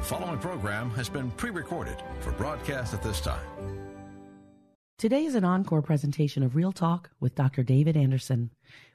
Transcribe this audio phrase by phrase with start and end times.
[0.00, 3.44] The following program has been pre recorded for broadcast at this time.
[4.96, 7.62] Today is an encore presentation of Real Talk with Dr.
[7.62, 8.50] David Anderson.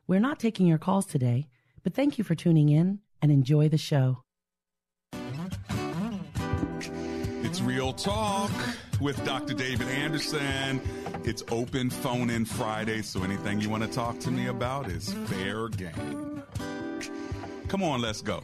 [0.07, 1.47] We're not taking your calls today,
[1.83, 4.23] but thank you for tuning in and enjoy the show.
[7.43, 8.49] It's Real Talk
[8.99, 9.53] with Dr.
[9.53, 10.81] David Anderson.
[11.23, 15.13] It's open phone in Friday, so anything you want to talk to me about is
[15.27, 16.41] fair game.
[17.67, 18.43] Come on, let's go.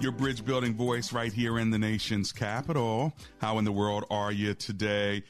[0.00, 3.12] Your bridge building voice right here in the nation's capital.
[3.40, 5.24] How in the world are you today?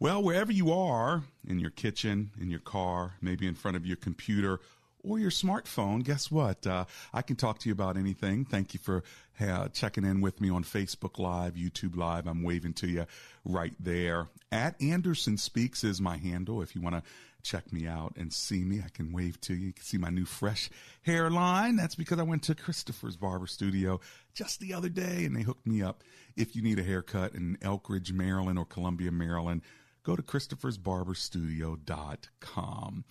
[0.00, 3.98] Well, wherever you are, in your kitchen, in your car, maybe in front of your
[3.98, 4.60] computer
[5.02, 6.66] or your smartphone, guess what?
[6.66, 8.46] Uh, I can talk to you about anything.
[8.46, 9.04] Thank you for
[9.40, 12.26] uh, checking in with me on Facebook Live, YouTube Live.
[12.26, 13.04] I'm waving to you
[13.44, 14.28] right there.
[14.50, 16.62] At Anderson Speaks is my handle.
[16.62, 17.02] If you want to
[17.48, 19.68] check me out and see me, I can wave to you.
[19.68, 20.68] You can see my new fresh
[21.02, 21.76] hairline.
[21.76, 24.00] That's because I went to Christopher's Barber Studio
[24.34, 26.04] just the other day and they hooked me up.
[26.36, 29.62] If you need a haircut in Elkridge, Maryland or Columbia, Maryland,
[30.02, 33.04] go to christophersbarberstudio.com.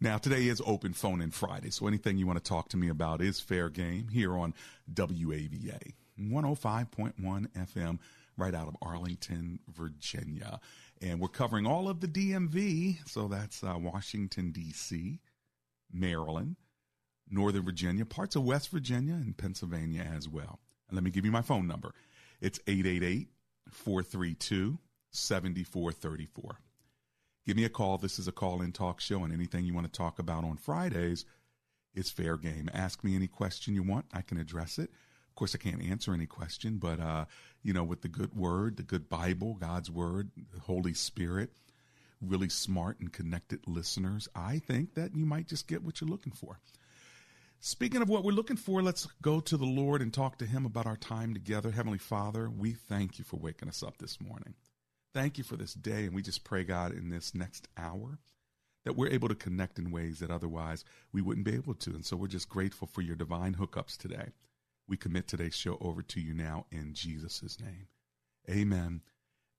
[0.00, 2.88] Now, today is open phone in Friday, so anything you want to talk to me
[2.88, 4.52] about is fair game here on
[4.92, 7.98] WAVA 105.1 FM
[8.36, 10.60] right out of Arlington, Virginia.
[11.02, 15.18] And we're covering all of the DMV, so that's uh, Washington, D.C.,
[15.92, 16.56] Maryland,
[17.28, 20.60] Northern Virginia, parts of West Virginia, and Pennsylvania as well.
[20.88, 21.92] And let me give you my phone number
[22.40, 23.28] it's 888
[23.70, 24.78] 432
[25.10, 26.56] 7434.
[27.44, 27.98] Give me a call.
[27.98, 30.56] This is a call in talk show, and anything you want to talk about on
[30.56, 31.24] Fridays
[31.94, 32.70] is fair game.
[32.72, 34.90] Ask me any question you want, I can address it.
[35.32, 37.24] Of course, I can't answer any question, but uh,
[37.62, 41.54] you know, with the good word, the good Bible, God's word, the Holy Spirit,
[42.20, 46.34] really smart and connected listeners, I think that you might just get what you're looking
[46.34, 46.60] for.
[47.60, 50.66] Speaking of what we're looking for, let's go to the Lord and talk to Him
[50.66, 51.70] about our time together.
[51.70, 54.52] Heavenly Father, we thank you for waking us up this morning.
[55.14, 56.04] Thank you for this day.
[56.04, 58.18] And we just pray, God, in this next hour
[58.84, 61.90] that we're able to connect in ways that otherwise we wouldn't be able to.
[61.90, 64.28] And so we're just grateful for your divine hookups today.
[64.88, 67.86] We commit today's show over to you now in Jesus' name.
[68.50, 69.02] Amen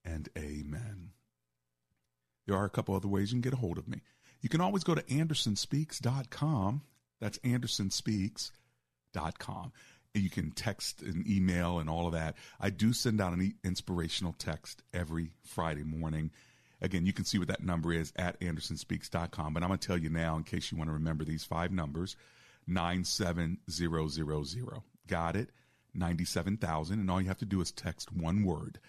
[0.04, 1.12] and amen.
[2.46, 4.02] There are a couple other ways you can get a hold of me.
[4.42, 6.82] You can always go to andersonspeaks.com.
[7.22, 9.72] That's andersonspeaks.com
[10.22, 12.36] you can text and email and all of that.
[12.60, 16.32] I do send out an inspirational text every Friday morning.
[16.82, 19.54] Again, you can see what that number is at andersonspeaks.com.
[19.54, 21.72] But I'm going to tell you now, in case you want to remember these five
[21.72, 22.16] numbers
[22.68, 24.84] 97000.
[25.08, 25.50] Got it?
[25.94, 27.00] 97,000.
[27.00, 28.80] And all you have to do is text one word.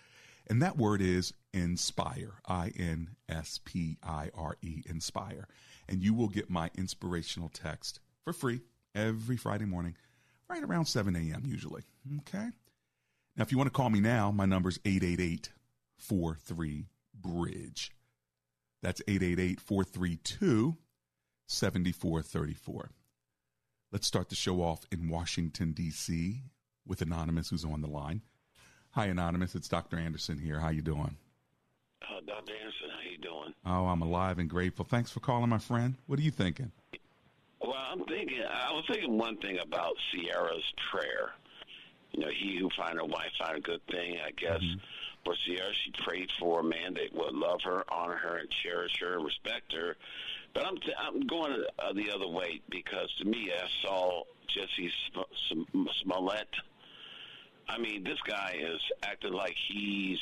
[0.47, 2.35] And that word is inspire.
[2.47, 5.49] I N S P I R E, inspire.
[5.89, 8.61] And you will get my inspirational text for free
[8.95, 9.97] every Friday morning
[10.49, 11.43] right around 7 a.m.
[11.47, 11.83] usually.
[12.21, 12.49] Okay.
[13.37, 15.51] Now, if you want to call me now, my number is 888
[15.99, 17.93] 43 Bridge.
[18.83, 20.77] That's 888 432
[21.47, 22.91] 7434.
[23.95, 26.41] Let's start the show off in Washington, D.C.
[26.85, 28.23] with Anonymous, who's on the line.
[28.91, 29.55] Hi, Anonymous.
[29.55, 29.99] It's Dr.
[29.99, 30.59] Anderson here.
[30.59, 31.17] How you doing?
[32.03, 32.55] Uh, Dr.
[32.59, 33.55] Anderson, how you doing?
[33.65, 34.85] Oh, I'm alive and grateful.
[34.85, 35.95] Thanks for calling, my friend.
[36.09, 36.73] What are you thinking?
[37.61, 38.43] Well, I'm thinking.
[38.43, 41.31] I was thinking one thing about Sierra's prayer.
[42.11, 44.17] You know, he who find a wife find a good thing.
[44.27, 44.81] I guess mm-hmm.
[45.25, 48.99] for Sierra, she prayed for a man that would love her, honor her, and cherish
[49.01, 49.97] her, respect her.
[50.55, 54.91] But I'm th- I'm going uh, the other way because to me, I saw Jussie
[56.03, 56.49] Smollett.
[57.69, 60.19] I mean, this guy is acting like he's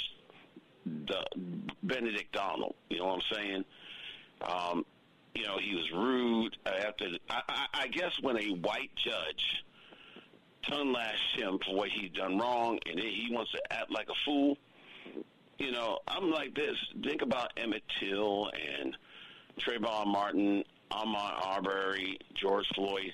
[0.86, 1.24] the
[1.82, 2.74] Benedict Donald.
[2.88, 3.64] You know what I'm saying?
[4.42, 4.86] Um,
[5.34, 6.56] you know, he was rude.
[6.66, 9.64] After I, I, I guess when a white judge
[10.68, 14.08] tongue lashed him for what he's done wrong, and then he wants to act like
[14.08, 14.56] a fool.
[15.58, 16.76] you know, I'm like this.
[17.04, 18.50] Think about Emmett Till
[18.80, 18.96] and
[19.60, 23.12] Trayvon Martin, Ahmaud Arbery, George Floyd.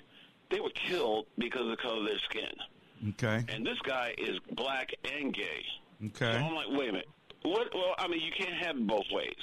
[0.51, 3.11] They were killed because of the color of their skin.
[3.11, 3.45] Okay.
[3.55, 5.65] And this guy is black and gay.
[6.07, 6.33] Okay.
[6.33, 7.09] So I'm like, wait a minute.
[7.43, 7.73] What?
[7.75, 9.35] Well, I mean, you can't have it both ways.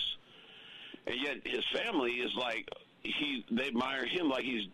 [1.07, 2.67] And yet his family is like
[3.03, 3.45] he.
[3.51, 4.67] They admire him like he's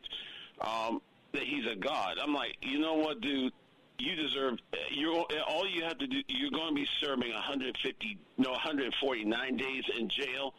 [0.61, 1.01] um,
[1.33, 2.17] that he's a god.
[2.21, 3.53] I'm like, you know what, dude?
[3.99, 4.57] You deserve.
[4.89, 6.21] You're all you have to do.
[6.27, 10.53] You're going to be serving 150, no, 149 days in jail,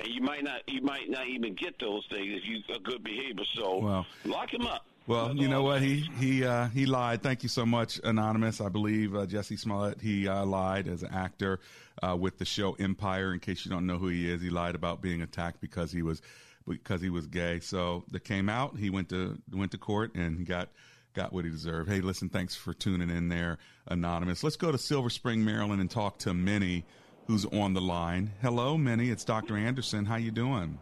[0.00, 0.62] and you might not.
[0.66, 3.44] You might not even get those things if you a good behavior.
[3.54, 4.84] So Well- lock him up.
[5.06, 5.82] Well, That's you know what?
[5.82, 7.22] He he uh, he lied.
[7.22, 8.60] Thank you so much, anonymous.
[8.60, 10.00] I believe uh, Jesse Smollett.
[10.00, 11.58] He uh, lied as an actor
[12.02, 13.32] uh, with the show Empire.
[13.32, 16.02] In case you don't know who he is, he lied about being attacked because he
[16.02, 16.22] was
[16.68, 17.58] because he was gay.
[17.60, 18.76] So that came out.
[18.76, 20.68] He went to went to court and got
[21.14, 21.90] got what he deserved.
[21.90, 23.58] Hey, listen, thanks for tuning in there,
[23.88, 24.44] anonymous.
[24.44, 26.84] Let's go to Silver Spring, Maryland, and talk to Minnie,
[27.30, 28.32] who's on the line.
[28.42, 29.08] Hello, Minnie.
[29.08, 29.56] It's Dr.
[29.56, 30.04] Anderson.
[30.04, 30.76] How you doing?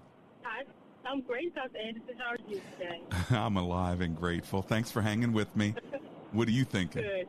[0.44, 0.64] Hi,
[1.04, 1.76] I'm great, Dr.
[1.76, 2.14] Anderson.
[2.16, 3.02] How are you today?
[3.36, 4.62] I'm alive and grateful.
[4.62, 5.74] Thanks for hanging with me.
[6.30, 7.00] What are you thinking?
[7.00, 7.26] Good.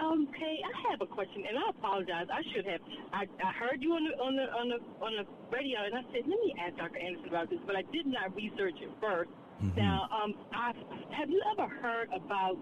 [0.00, 2.26] Um, hey, I have a question, and I apologize.
[2.32, 2.78] I should have.
[3.12, 6.02] I, I heard you on the on the on the on the radio, and I
[6.14, 7.02] said, let me ask Dr.
[7.02, 9.26] Anderson about this, but I did not research it 1st
[9.62, 9.78] Mm-hmm.
[9.78, 10.72] Now, um, I,
[11.10, 12.56] have you ever heard about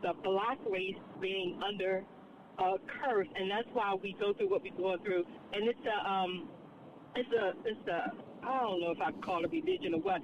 [0.00, 2.04] the black race being under
[2.58, 6.10] a curse, and that's why we go through what we're going through, and it's a
[6.10, 6.48] um,
[7.14, 8.12] it's a it's a
[8.46, 10.20] I don't know if I call it religion or what,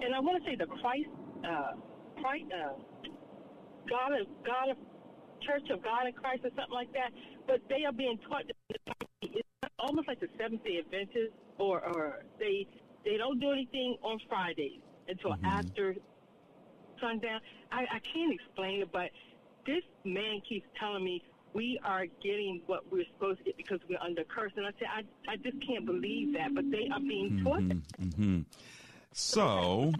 [0.00, 1.08] and I want to say the Christ
[1.46, 1.72] uh,
[2.20, 2.72] Christ uh,
[3.88, 4.76] God of God of
[5.42, 7.10] Church of God in Christ or something like that.
[7.46, 9.48] But they are being taught that it's
[9.78, 12.66] almost like the Seventh Day Adventists, or or they
[13.04, 15.94] they don't do anything on Fridays until after
[17.00, 17.40] sundown.
[17.70, 19.10] I, I can't explain it, but
[19.66, 21.22] this man keeps telling me
[21.54, 24.52] we are getting what we're supposed to get because we're under curse.
[24.56, 26.54] And I said, I, I just can't believe that.
[26.54, 28.16] But they are being taught that.
[28.16, 28.40] hmm
[29.12, 29.92] So,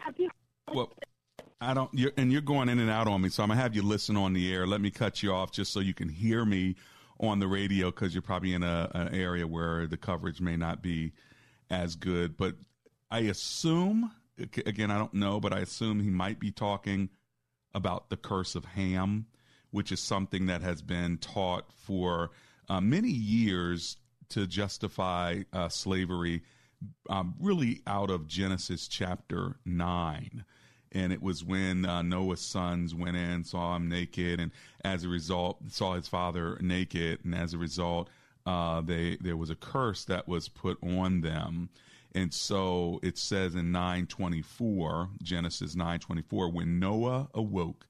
[0.72, 0.92] well,
[1.60, 3.74] I don't, you're, and you're going in and out on me, so I'm gonna have
[3.74, 4.66] you listen on the air.
[4.66, 6.76] Let me cut you off just so you can hear me
[7.20, 10.82] on the radio because you're probably in a, an area where the coverage may not
[10.82, 11.12] be
[11.70, 12.36] as good.
[12.36, 12.56] But
[13.10, 17.08] I assume, again, I don't know, but I assume he might be talking
[17.72, 19.26] about the curse of Ham,
[19.74, 22.30] which is something that has been taught for
[22.68, 23.96] uh, many years
[24.28, 26.42] to justify uh, slavery,
[27.10, 30.44] um, really out of Genesis chapter 9.
[30.92, 34.52] And it was when uh, Noah's sons went in, saw him naked, and
[34.84, 38.08] as a result, saw his father naked, and as a result,
[38.46, 41.68] uh, they there was a curse that was put on them.
[42.14, 47.88] And so it says in 924, Genesis 924, when Noah awoke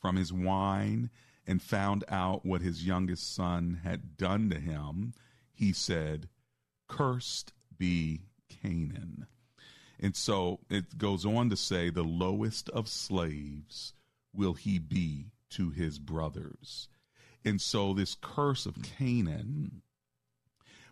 [0.00, 1.10] from his wine
[1.46, 5.14] and found out what his youngest son had done to him,
[5.52, 6.28] he said,
[6.88, 9.26] Cursed be Canaan.
[9.98, 13.94] And so it goes on to say, the lowest of slaves
[14.34, 16.88] will he be to his brothers.
[17.44, 19.82] And so this curse of Canaan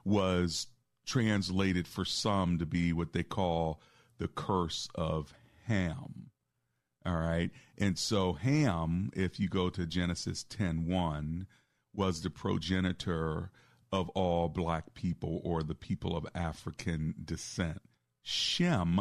[0.05, 0.69] was
[1.05, 3.81] translated for some to be what they call
[4.19, 5.35] the curse of
[5.67, 6.31] Ham.
[7.07, 7.51] All right.
[7.77, 11.47] And so Ham, if you go to Genesis 10:1,
[11.93, 13.51] was the progenitor
[13.93, 17.81] of all black people or the people of African descent.
[18.23, 19.01] Shem,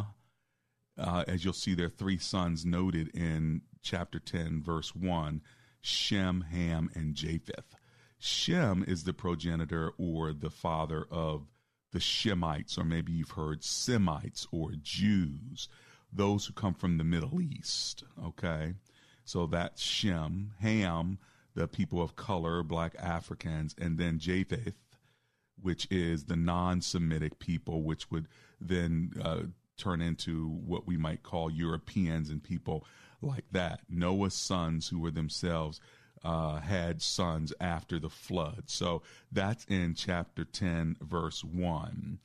[0.97, 5.41] uh, as you'll see, there are three sons noted in chapter 10, verse 1
[5.81, 7.75] Shem, Ham, and Japheth.
[8.17, 11.47] Shem is the progenitor or the father of
[11.91, 15.67] the Shemites, or maybe you've heard Semites or Jews,
[16.15, 18.03] those who come from the Middle East.
[18.23, 18.73] Okay.
[19.25, 21.17] So that's Shem, Ham,
[21.55, 24.75] the people of color, black Africans, and then Japheth,
[25.61, 28.27] which is the non Semitic people, which would
[28.59, 29.43] then uh,
[29.77, 32.85] turn into what we might call Europeans and people
[33.21, 33.81] like that.
[33.89, 35.79] Noah's sons, who were themselves
[36.23, 38.63] uh, had sons after the flood.
[38.67, 39.01] So
[39.31, 42.19] that's in chapter 10, verse 1.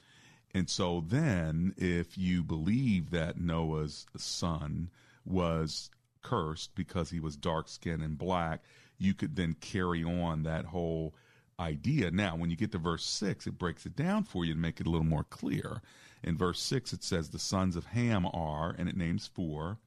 [0.59, 4.91] And so then, if you believe that Noah's son
[5.25, 5.89] was
[6.21, 8.65] cursed because he was dark skinned and black,
[8.99, 11.15] you could then carry on that whole
[11.61, 12.11] idea.
[12.11, 14.81] Now, when you get to verse 6, it breaks it down for you to make
[14.81, 15.81] it a little more clear.
[16.25, 19.79] In verse 6, it says, The sons of Ham are, and it names four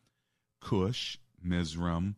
[0.61, 2.15] Cush, Mizraim,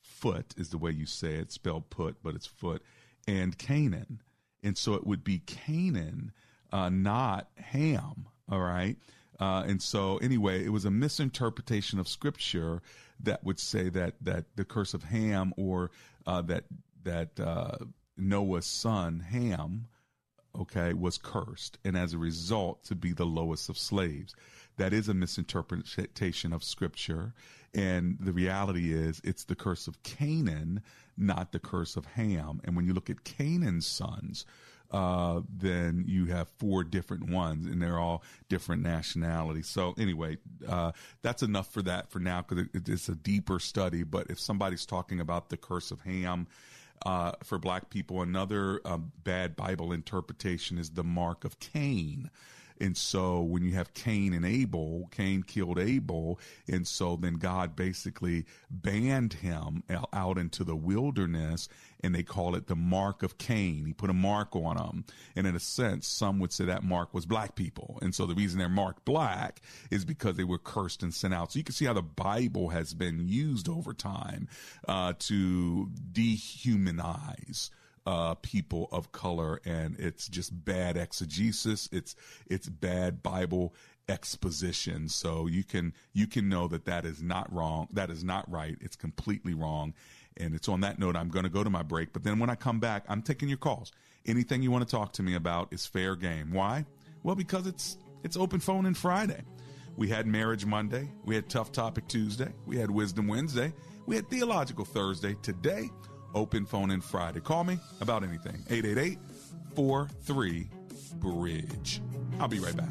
[0.00, 2.82] Foot is the way you say it, spelled put, but it's foot,
[3.28, 4.20] and Canaan.
[4.64, 6.32] And so it would be Canaan,
[6.74, 8.26] uh, not Ham.
[8.50, 8.96] All right.
[9.38, 12.82] Uh, and so, anyway, it was a misinterpretation of scripture
[13.20, 15.92] that would say that that the curse of Ham or
[16.26, 16.64] uh, that
[17.04, 17.78] that uh,
[18.16, 19.86] Noah's son, Ham,
[20.58, 24.34] okay, was cursed, and as a result, to be the lowest of slaves.
[24.76, 27.32] That is a misinterpretation of scripture.
[27.72, 30.82] And the reality is, it's the curse of Canaan,
[31.16, 32.60] not the curse of Ham.
[32.64, 34.46] And when you look at Canaan's sons,
[34.90, 39.68] uh, then you have four different ones, and they're all different nationalities.
[39.68, 40.38] So anyway,
[40.68, 44.02] uh, that's enough for that for now because it, it's a deeper study.
[44.02, 46.46] But if somebody's talking about the curse of Ham,
[47.04, 52.30] uh, for black people, another um, bad Bible interpretation is the mark of Cain.
[52.80, 56.40] And so when you have Cain and Abel, Cain killed Abel.
[56.68, 61.68] And so then God basically banned him out into the wilderness
[62.02, 63.86] and they call it the mark of Cain.
[63.86, 65.04] He put a mark on them.
[65.36, 67.98] And in a sense, some would say that mark was black people.
[68.02, 71.52] And so the reason they're marked black is because they were cursed and sent out.
[71.52, 74.48] So you can see how the Bible has been used over time
[74.86, 77.70] uh, to dehumanize
[78.06, 81.88] uh, people of color, and it's just bad exegesis.
[81.92, 82.14] It's
[82.46, 83.74] it's bad Bible
[84.08, 85.08] exposition.
[85.08, 87.88] So you can you can know that that is not wrong.
[87.92, 88.76] That is not right.
[88.80, 89.94] It's completely wrong.
[90.36, 92.12] And it's on that note I'm going to go to my break.
[92.12, 93.92] But then when I come back, I'm taking your calls.
[94.26, 96.52] Anything you want to talk to me about is fair game.
[96.52, 96.86] Why?
[97.22, 99.42] Well, because it's it's open phone and Friday.
[99.96, 101.08] We had Marriage Monday.
[101.24, 102.52] We had Tough Topic Tuesday.
[102.66, 103.72] We had Wisdom Wednesday.
[104.06, 105.36] We had Theological Thursday.
[105.40, 105.88] Today,
[106.34, 107.40] open phone in Friday.
[107.40, 108.62] Call me about anything.
[108.68, 109.18] 888
[109.74, 110.68] 43
[111.16, 112.02] Bridge.
[112.40, 112.88] I'll be right back.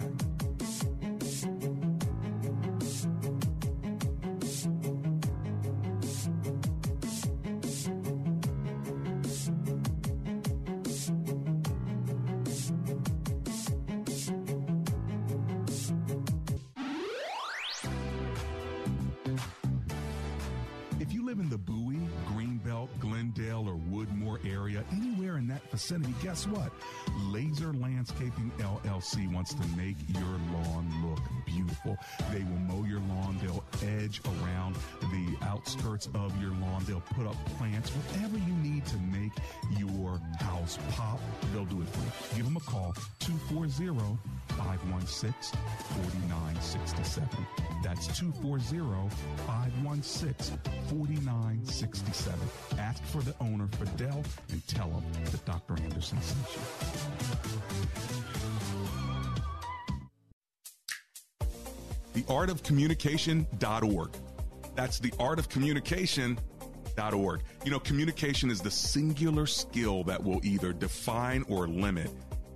[42.35, 44.17] Give them a call, 240
[44.49, 45.59] 516
[46.09, 47.29] 4967.
[47.83, 49.09] That's 240
[49.47, 52.39] 516 4967.
[52.79, 55.75] Ask for the owner, Fidel, and tell him that Dr.
[55.83, 56.61] Anderson sent you.
[62.13, 64.09] theartofcommunication.org.
[64.75, 66.52] That's the Art of theartofcommunication.org.
[67.65, 72.09] You know, communication is the singular skill that will either define or limit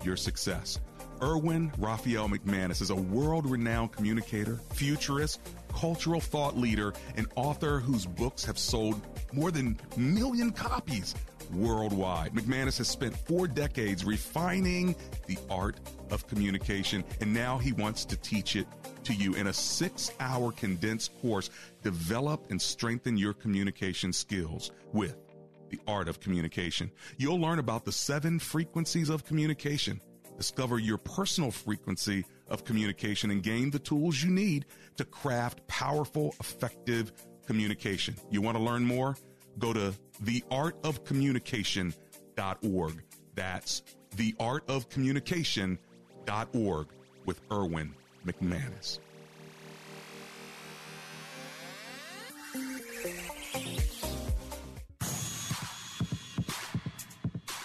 [0.04, 0.80] your success.
[1.22, 5.40] Erwin Raphael McManus is a world renowned communicator, futurist,
[5.74, 9.02] cultural thought leader, and author whose books have sold
[9.34, 11.16] more than a million copies
[11.52, 12.34] worldwide.
[12.34, 15.80] McManus has spent four decades refining the art
[16.12, 18.68] of communication, and now he wants to teach it
[19.04, 21.50] to you in a six hour condensed course.
[21.88, 25.16] Develop and strengthen your communication skills with
[25.70, 26.92] the art of communication.
[27.16, 30.02] You'll learn about the seven frequencies of communication.
[30.36, 34.66] Discover your personal frequency of communication and gain the tools you need
[34.98, 37.14] to craft powerful, effective
[37.46, 38.16] communication.
[38.30, 39.16] You want to learn more?
[39.58, 39.94] Go to
[40.26, 43.04] theartofcommunication.org.
[43.34, 43.84] That's
[44.18, 46.88] theartofcommunication.org
[47.26, 47.94] with Erwin
[48.26, 49.00] McManus.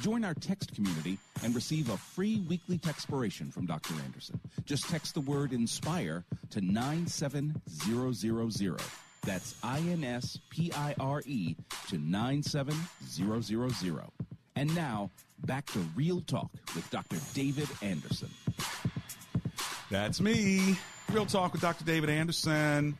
[0.00, 3.94] Join our text community and receive a free weekly textpiration from Dr.
[4.04, 4.40] Anderson.
[4.64, 8.80] Just text the word INSPIRE to 97000.
[9.24, 11.54] That's I N S P I R E
[11.88, 14.10] to 97000.
[14.56, 15.10] And now,
[15.46, 17.18] back to Real Talk with Dr.
[17.34, 18.30] David Anderson.
[19.90, 20.76] That's me.
[21.10, 21.84] Real Talk with Dr.
[21.84, 22.98] David Anderson.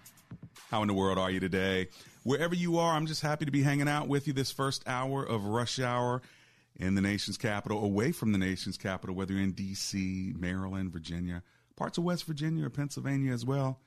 [0.70, 1.88] How in the world are you today?
[2.22, 5.24] Wherever you are, I'm just happy to be hanging out with you this first hour
[5.24, 6.22] of rush hour
[6.76, 11.42] in the nation's capital, away from the nation's capital, whether you're in D.C., Maryland, Virginia,
[11.76, 13.80] parts of West Virginia or Pennsylvania as well.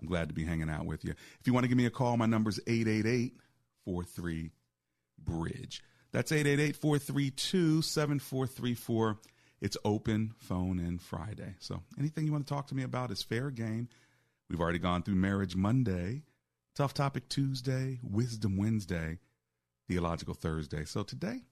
[0.00, 1.12] I'm glad to be hanging out with you.
[1.40, 3.36] If you want to give me a call, my number is 888
[3.84, 4.50] 43
[5.18, 5.82] Bridge.
[6.12, 9.18] That's 888 432 7434.
[9.60, 11.54] It's open phone in Friday.
[11.58, 13.88] So anything you want to talk to me about is fair game.
[14.50, 16.22] We've already gone through Marriage Monday,
[16.74, 19.18] Tough Topic Tuesday, Wisdom Wednesday,
[19.88, 20.84] Theological Thursday.
[20.84, 21.42] So today,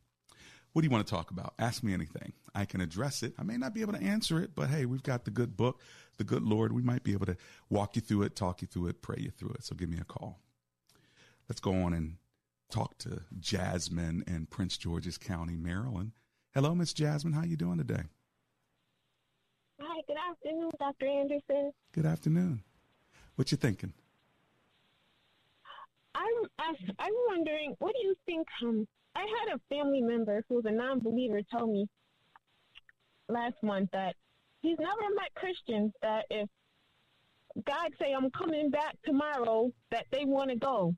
[0.73, 1.55] what do you want to talk about?
[1.59, 2.33] Ask me anything.
[2.55, 3.35] I can address it.
[3.39, 5.81] I may not be able to answer it, but hey, we've got the good book,
[6.17, 6.73] the good Lord.
[6.73, 7.37] We might be able to
[7.69, 9.65] walk you through it, talk you through it, pray you through it.
[9.65, 10.41] So give me a call.
[11.49, 12.17] Let's go on and
[12.71, 16.13] talk to Jasmine in Prince George's County, Maryland.
[16.55, 17.35] Hello, Miss Jasmine.
[17.35, 18.03] How you doing today?
[19.81, 21.07] Hi, good afternoon, Dr.
[21.07, 21.73] Anderson.
[21.93, 22.63] Good afternoon.
[23.37, 23.93] What you thinking?
[26.15, 28.47] I'm I'm wondering, what do you think?
[28.63, 31.87] Um, I had a family member who's a non-believer tell me
[33.29, 34.15] last month that
[34.61, 36.49] he's never met Christians that if
[37.67, 40.95] God say I'm coming back tomorrow, that they want to go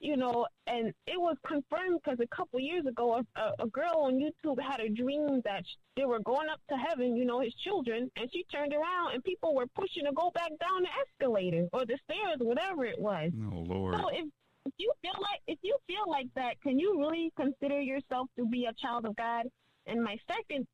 [0.00, 4.14] you know, and it was confirmed because a couple years ago, a, a girl on
[4.14, 5.64] YouTube had a dream that
[5.96, 9.24] they were going up to heaven, you know, his children, and she turned around and
[9.24, 13.32] people were pushing to go back down the escalator or the stairs, whatever it was.
[13.52, 13.96] Oh Lord!
[13.96, 14.28] So if,
[14.68, 18.46] if you feel like if you feel like that, can you really consider yourself to
[18.46, 19.46] be a child of God?
[19.86, 20.66] And my second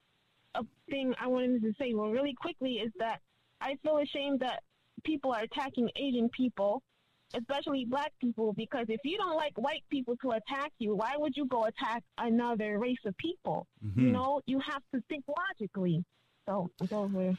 [0.54, 3.20] uh, thing I wanted to say, well, really quickly, is that
[3.60, 4.62] I feel ashamed that
[5.04, 6.82] people are attacking Asian people
[7.36, 11.36] especially black people, because if you don't like white people to attack you, why would
[11.36, 13.66] you go attack another race of people?
[13.84, 14.00] Mm-hmm.
[14.00, 16.04] You know, you have to think logically.
[16.46, 17.34] So those were.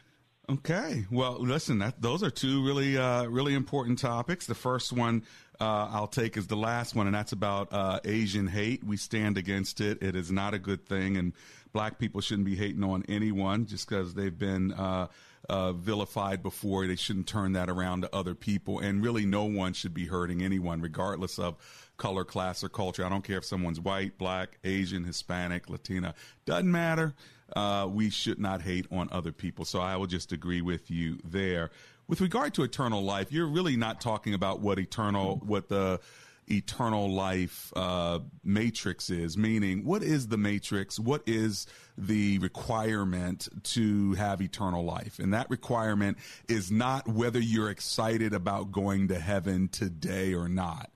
[0.47, 1.05] Okay.
[1.09, 4.45] Well, listen, that, those are two really, uh, really important topics.
[4.45, 5.23] The first one
[5.59, 8.83] uh, I'll take is the last one, and that's about uh, Asian hate.
[8.83, 10.03] We stand against it.
[10.03, 11.33] It is not a good thing, and
[11.73, 15.07] black people shouldn't be hating on anyone just because they've been uh,
[15.49, 16.85] uh, vilified before.
[16.85, 18.79] They shouldn't turn that around to other people.
[18.79, 21.55] And really, no one should be hurting anyone, regardless of
[21.97, 23.03] color, class, or culture.
[23.03, 26.13] I don't care if someone's white, black, Asian, Hispanic, Latina.
[26.45, 27.15] Doesn't matter.
[27.55, 29.65] Uh, we should not hate on other people.
[29.65, 31.71] So I will just agree with you there.
[32.07, 35.99] With regard to eternal life, you're really not talking about what eternal, what the
[36.47, 40.99] eternal life uh, matrix is, meaning what is the matrix?
[40.99, 41.65] What is
[41.97, 45.19] the requirement to have eternal life?
[45.19, 50.89] And that requirement is not whether you're excited about going to heaven today or not.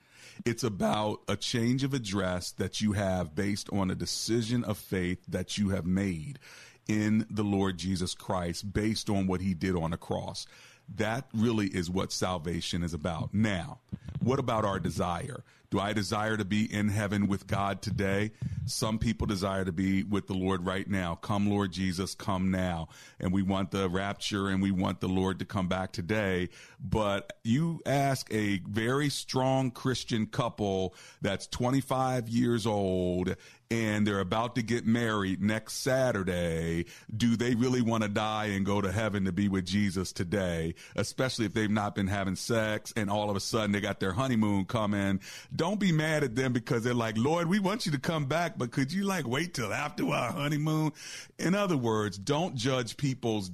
[0.46, 5.20] It's about a change of address that you have based on a decision of faith
[5.28, 6.40] that you have made
[6.88, 10.48] in the Lord Jesus Christ based on what he did on the cross.
[10.96, 13.34] That really is what salvation is about.
[13.34, 13.80] Now,
[14.20, 15.44] what about our desire?
[15.72, 18.32] Do I desire to be in heaven with God today?
[18.66, 21.14] Some people desire to be with the Lord right now.
[21.16, 22.90] Come, Lord Jesus, come now.
[23.20, 26.50] And we want the rapture and we want the Lord to come back today.
[26.80, 33.36] But you ask a very strong Christian couple that's 25 years old
[33.72, 38.66] and they're about to get married next Saturday, do they really want to die and
[38.66, 40.74] go to heaven to be with Jesus today?
[40.96, 44.09] Especially if they've not been having sex and all of a sudden they got their
[44.14, 45.20] honeymoon come in,
[45.56, 48.58] Don't be mad at them because they're like, Lord, we want you to come back,
[48.58, 50.92] but could you like wait till after our honeymoon?
[51.38, 53.52] In other words, don't judge people's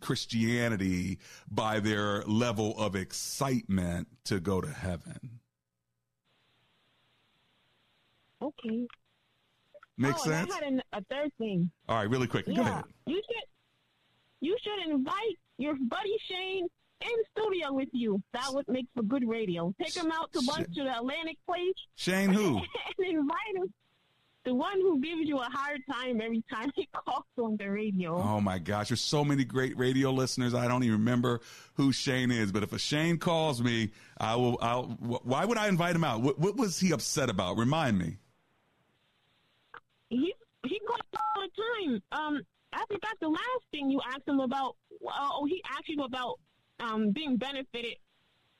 [0.00, 1.18] Christianity
[1.50, 5.40] by their level of excitement to go to heaven.
[8.40, 8.86] Okay.
[9.96, 10.50] Makes oh, sense.
[10.50, 11.70] I had an, a third thing.
[11.88, 12.46] All right, really quick.
[12.46, 12.84] Yeah, Go ahead.
[13.06, 13.48] You should
[14.40, 16.66] you should invite your buddy Shane
[17.04, 18.22] in studio with you.
[18.32, 19.74] That would make for good radio.
[19.82, 21.74] Take him out to lunch to the Atlantic Place.
[21.96, 22.56] Shane who?
[22.98, 23.72] and invite him.
[24.44, 28.16] The one who gives you a hard time every time he calls on the radio.
[28.16, 30.52] Oh my gosh, there's so many great radio listeners.
[30.52, 31.40] I don't even remember
[31.74, 32.50] who Shane is.
[32.50, 34.58] But if a Shane calls me, I will.
[34.60, 34.84] I'll.
[34.84, 36.22] Why would I invite him out?
[36.22, 37.56] What, what was he upset about?
[37.56, 38.16] Remind me
[40.12, 40.34] he
[40.66, 42.02] he calls all the time.
[42.12, 44.76] Um, I forgot the last thing you asked him about.
[45.04, 46.38] Oh, he asked you about
[46.82, 47.96] um being benefited,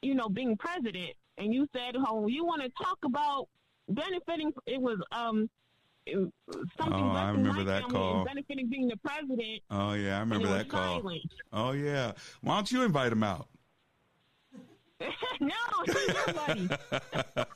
[0.00, 3.48] you know, being president, and you said, "Oh, you want to talk about
[3.88, 5.48] benefiting?" It was um
[6.06, 6.92] something.
[6.92, 8.24] Oh, I remember that call.
[8.24, 9.62] Benefiting being the president.
[9.70, 11.00] Oh yeah, I remember that call.
[11.00, 11.22] Silent.
[11.52, 13.48] Oh yeah, why don't you invite him out?
[15.40, 15.54] no,
[16.26, 16.68] nobody.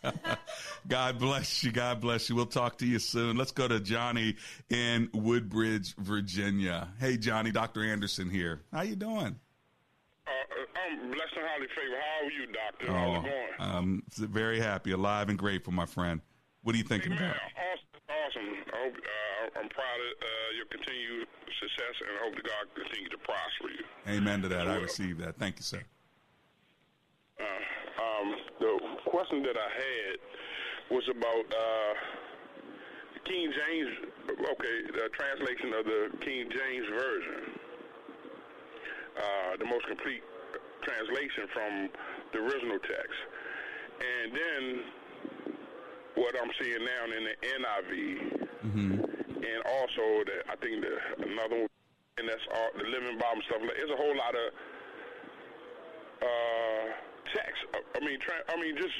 [0.89, 1.71] God bless you.
[1.71, 2.35] God bless you.
[2.35, 3.37] We'll talk to you soon.
[3.37, 4.37] Let's go to Johnny
[4.69, 6.89] in Woodbridge, Virginia.
[6.99, 7.85] Hey, Johnny, Dr.
[7.85, 8.63] Anderson here.
[8.73, 9.37] How you doing?
[10.53, 11.99] I'm blessed and highly favored.
[12.01, 12.87] How are you, Doctor?
[12.91, 13.55] Oh, How's it going?
[13.59, 16.21] I'm very happy, alive, and grateful, my friend.
[16.63, 17.37] What are you thinking Man, about?
[17.37, 17.87] Awesome.
[18.11, 18.49] awesome.
[18.73, 21.29] I hope, uh, I'm proud of uh, your continued
[21.61, 23.85] success, and I hope that God continue to prosper you.
[24.13, 24.69] Amen to that.
[24.69, 25.39] I receive that.
[25.39, 25.83] Thank you, sir.
[27.39, 28.79] Uh, um, the
[29.11, 30.17] question that I had
[30.91, 31.95] was about uh,
[33.27, 33.91] King James,
[34.31, 37.43] okay, the translation of the King James Version,
[39.19, 40.23] uh, the most complete
[40.83, 41.89] translation from
[42.33, 43.19] the original text.
[44.01, 44.63] And then
[46.17, 48.95] what I'm seeing now in the NIV, Mm-hmm.
[49.47, 51.69] and also the, I think the another one,
[52.19, 53.61] and that's all, the Living Bible stuff.
[53.63, 54.47] like There's a whole lot of
[56.23, 56.87] uh,
[57.35, 57.61] text.
[57.95, 58.95] I- mean, tra- I mean, just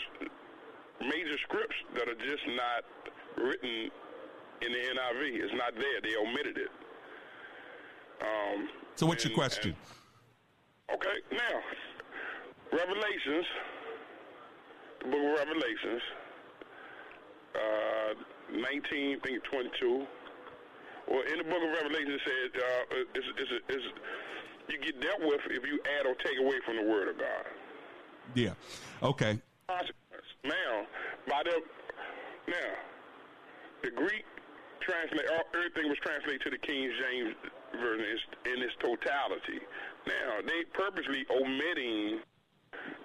[1.01, 2.85] major scripts that are just not
[3.45, 3.91] written
[4.63, 5.43] in the NIV.
[5.45, 6.01] It's not there.
[6.03, 6.71] They omitted it.
[8.23, 9.71] Um, So, what's your question?
[9.73, 9.96] and-
[10.93, 11.61] okay, now
[12.73, 13.47] Revelations,
[15.01, 16.03] the Book of Revelations,
[17.55, 20.07] uh, 19, I think 22.
[21.09, 23.85] Well, in the Book of Revelation, it says uh, it's, it's, it's,
[24.69, 27.47] you get dealt with if you add or take away from the Word of God.
[28.35, 28.55] Yeah.
[29.03, 29.39] Okay.
[29.69, 30.87] Now,
[31.29, 31.63] by the
[32.49, 32.73] now,
[33.83, 34.25] the Greek
[34.81, 37.35] translate everything was translated to the King James
[37.81, 39.63] version in its totality.
[40.07, 42.21] Now, they purposely omitting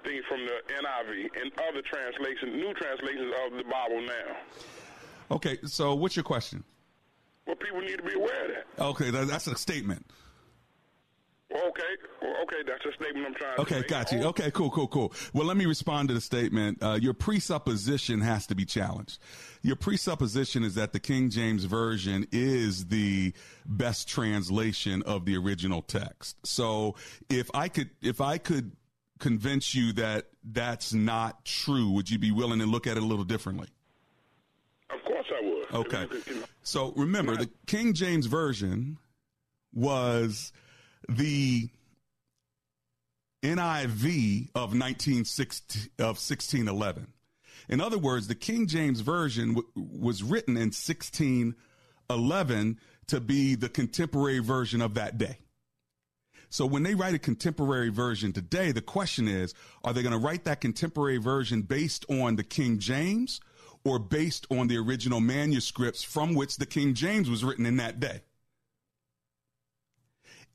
[0.04, 5.36] things from the NIV and other translations, new translations of the Bible now.
[5.36, 5.58] Okay.
[5.66, 6.64] So, what's your question?
[7.48, 8.84] Well, people need to be aware of that.
[8.84, 10.06] Okay, that, that's a statement.
[11.72, 11.84] Okay,
[12.22, 13.88] well, okay, that's a statement I'm trying to Okay, make.
[13.88, 14.24] got you.
[14.24, 15.14] Okay, cool, cool, cool.
[15.34, 16.82] Well, let me respond to the statement.
[16.82, 19.20] Uh, your presupposition has to be challenged.
[19.62, 23.34] Your presupposition is that the King James Version is the
[23.66, 26.36] best translation of the original text.
[26.46, 26.96] So,
[27.30, 28.74] if I could, if I could
[29.20, 33.06] convince you that that's not true, would you be willing to look at it a
[33.06, 33.68] little differently?
[34.90, 35.86] Of course I would.
[35.88, 36.08] Okay.
[36.64, 38.98] So remember, the King James Version
[39.74, 40.52] was
[41.18, 41.70] the
[43.44, 47.08] NIV of 1960, of 1611.
[47.70, 53.70] In other words, the King James Version w- was written in 1611 to be the
[53.70, 55.38] contemporary version of that day.
[56.50, 60.20] So when they write a contemporary version today, the question is, are they going to
[60.20, 63.40] write that contemporary version based on the King James
[63.86, 68.02] or based on the original manuscripts from which the King James was written in that
[68.02, 68.22] day?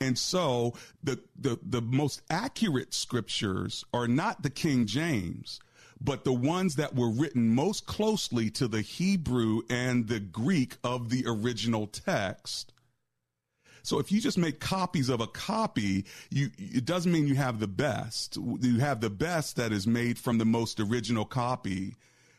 [0.00, 5.60] And so the, the, the most accurate scriptures are not the King James,
[6.00, 11.08] but the ones that were written most closely to the Hebrew and the Greek of
[11.08, 12.72] the original text.
[13.82, 17.60] So if you just make copies of a copy, you, it doesn't mean you have
[17.60, 18.36] the best.
[18.36, 21.94] You have the best that is made from the most original copy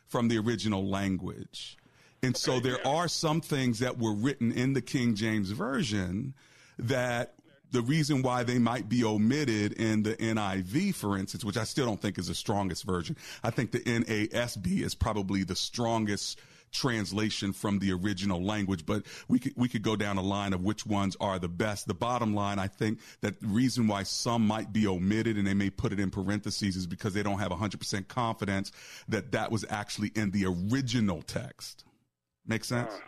[0.06, 1.78] from the original language.
[2.22, 6.34] And so there are some things that were written in the King James Version
[6.78, 7.34] that
[7.70, 11.86] the reason why they might be omitted in the NIV, for instance, which I still
[11.86, 13.16] don't think is the strongest version.
[13.42, 19.38] I think the NASB is probably the strongest translation from the original language, but we
[19.38, 21.86] could, we could go down a line of which ones are the best.
[21.86, 25.54] The bottom line, I think that the reason why some might be omitted and they
[25.54, 28.72] may put it in parentheses is because they don't have 100% confidence
[29.08, 31.84] that that was actually in the original text.
[32.46, 32.92] Make sense?
[32.92, 33.04] Yeah,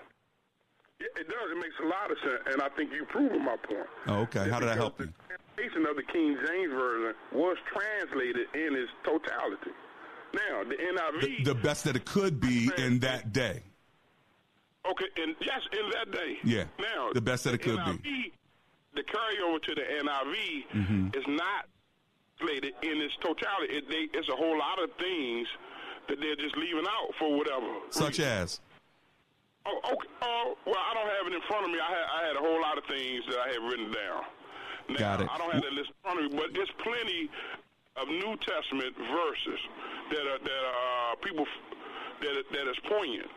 [1.01, 1.51] it does.
[1.53, 3.87] It makes a lot of sense, and I think you proven my point.
[4.07, 4.49] Oh, okay.
[4.49, 5.07] How did that help you?
[5.07, 9.73] The translation of the King James version was translated in its totality.
[10.35, 11.45] Now, the NIV.
[11.45, 13.63] The, the best that it could be in that day.
[14.89, 16.37] okay, and yes, in that day.
[16.45, 16.65] Yeah.
[16.79, 18.33] Now, The best that it could NIV, be.
[18.95, 21.17] The carryover to the NIV Mhm.
[21.17, 21.67] is not
[22.39, 23.75] translated in its totality.
[23.77, 25.47] It, they, it's a whole lot of things
[26.09, 27.67] that they're just leaving out for whatever.
[27.91, 28.61] Such as?
[29.67, 30.09] Oh, okay.
[30.23, 31.79] Oh, well, I don't have it in front of me.
[31.79, 34.23] I had, I had a whole lot of things that I had written down.
[34.89, 35.29] Now, Got it.
[35.31, 37.29] I don't have that list in front of me, but there's plenty
[37.97, 39.61] of New Testament verses
[40.11, 41.47] that are that are uh, people
[42.23, 43.29] that that is poignant.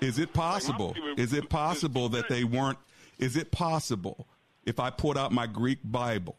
[0.00, 0.94] Is it possible?
[1.16, 2.78] Is it possible that they weren't?
[3.18, 4.26] Is it possible
[4.64, 6.36] if I pulled out my Greek Bible,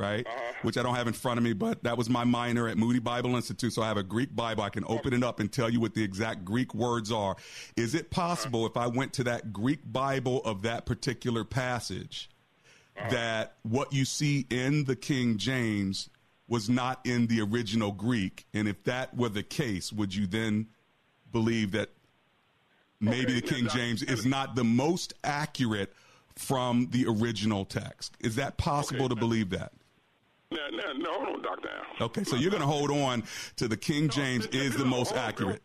[0.00, 0.52] right, Uh-huh.
[0.62, 2.98] which I don't have in front of me, but that was my minor at Moody
[2.98, 4.62] Bible Institute, so I have a Greek Bible.
[4.64, 7.36] I can open it up and tell you what the exact Greek words are.
[7.76, 12.28] Is it possible if I went to that Greek Bible of that particular passage,
[13.10, 16.08] that what you see in the King James
[16.48, 18.46] was not in the original Greek?
[18.52, 20.66] And if that were the case, would you then
[21.30, 21.90] believe that
[23.00, 25.92] maybe the King James is not the most accurate
[26.36, 28.16] from the original text.
[28.20, 29.72] Is that possible to believe that?
[30.52, 31.68] Now, now, no, hold on, Doctor.
[32.00, 32.06] Al.
[32.06, 33.22] Okay, so you're going to hold on
[33.56, 35.62] to the King James is the most accurate.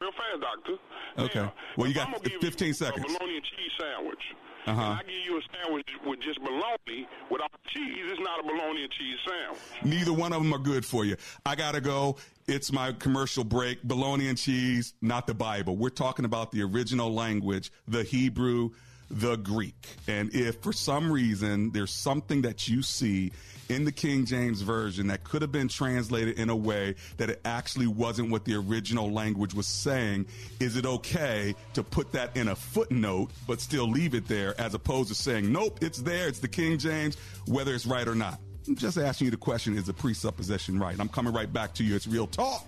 [0.00, 0.72] Real fast, Doctor.
[1.18, 1.40] Okay.
[1.40, 3.04] Now, Well, you got I'm gonna give 15 you seconds.
[3.04, 4.18] A bologna and cheese sandwich.
[4.66, 4.80] Uh-huh.
[4.82, 7.96] And I give you a sandwich with just bologna without cheese.
[8.10, 9.60] It's not a bologna and cheese sandwich.
[9.82, 11.16] Neither one of them are good for you.
[11.46, 12.16] I gotta go.
[12.46, 13.82] It's my commercial break.
[13.82, 15.76] Bologna and cheese, not the Bible.
[15.76, 18.70] We're talking about the original language, the Hebrew,
[19.10, 19.96] the Greek.
[20.06, 23.32] And if for some reason there's something that you see
[23.68, 27.40] in the King James Version that could have been translated in a way that it
[27.44, 30.26] actually wasn't what the original language was saying,
[30.60, 34.74] is it okay to put that in a footnote but still leave it there as
[34.74, 37.16] opposed to saying, nope, it's there, it's the King James,
[37.46, 38.40] whether it's right or not?
[38.66, 40.98] I'm just asking you the question is the presupposition right?
[40.98, 41.96] I'm coming right back to you.
[41.96, 42.64] It's Real Talk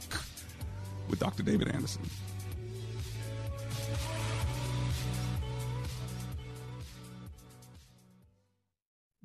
[1.08, 1.42] with Dr.
[1.42, 2.02] David Anderson.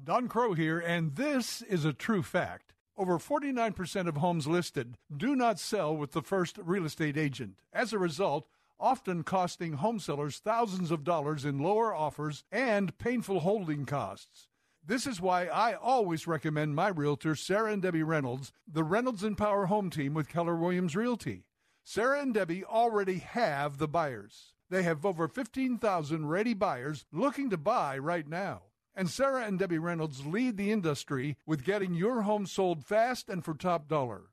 [0.05, 2.75] Don Crow here, and this is a true fact.
[2.95, 7.55] Over 49% of homes listed do not sell with the first real estate agent.
[7.73, 8.47] As a result,
[8.79, 14.47] often costing home sellers thousands of dollars in lower offers and painful holding costs.
[14.85, 19.65] This is why I always recommend my realtor, Sarah and Debbie Reynolds, the Reynolds Empower
[19.65, 21.45] Home Team with Keller Williams Realty.
[21.83, 24.53] Sarah and Debbie already have the buyers.
[24.69, 28.61] They have over 15,000 ready buyers looking to buy right now.
[28.95, 33.43] And Sarah and Debbie Reynolds lead the industry with getting your home sold fast and
[33.43, 34.29] for top dollar.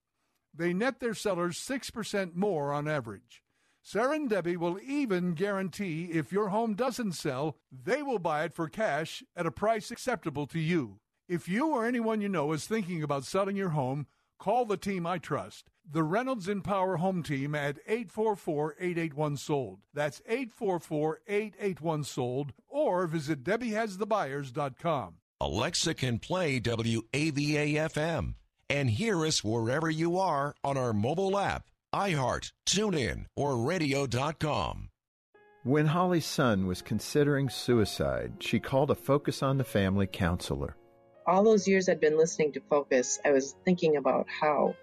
[0.54, 3.42] They net their sellers 6% more on average.
[3.82, 8.54] Sarah and Debbie will even guarantee if your home doesn't sell, they will buy it
[8.54, 11.00] for cash at a price acceptable to you.
[11.28, 14.06] If you or anyone you know is thinking about selling your home,
[14.42, 19.78] call the team I trust the Reynolds Empower Home Team at 844 881 Sold.
[19.94, 25.14] That's 844 881 Sold, or visit DebbieHasTheBuyers.com.
[25.40, 28.34] Alexa can play WAVA FM
[28.68, 34.88] and hear us wherever you are on our mobile app, iHeart, TuneIn, or radio.com.
[35.62, 40.76] When Holly's son was considering suicide, she called a Focus on the Family counselor.
[41.26, 44.74] All those years I'd been listening to Focus, I was thinking about how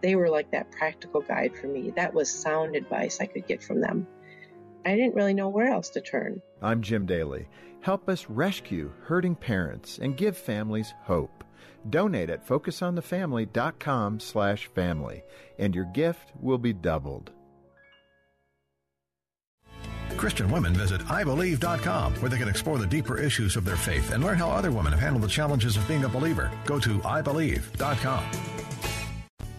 [0.00, 1.90] they were like that practical guide for me.
[1.96, 4.06] That was sound advice I could get from them.
[4.86, 6.40] I didn't really know where else to turn.
[6.62, 7.48] I'm Jim Daly.
[7.80, 11.44] Help us rescue hurting parents and give families hope.
[11.88, 15.22] Donate at focusonthefamily.com slash family,
[15.58, 17.32] and your gift will be doubled.
[20.16, 24.24] Christian women visit IBelieve.com where they can explore the deeper issues of their faith and
[24.24, 26.50] learn how other women have handled the challenges of being a believer.
[26.64, 28.24] Go to IBelieve.com.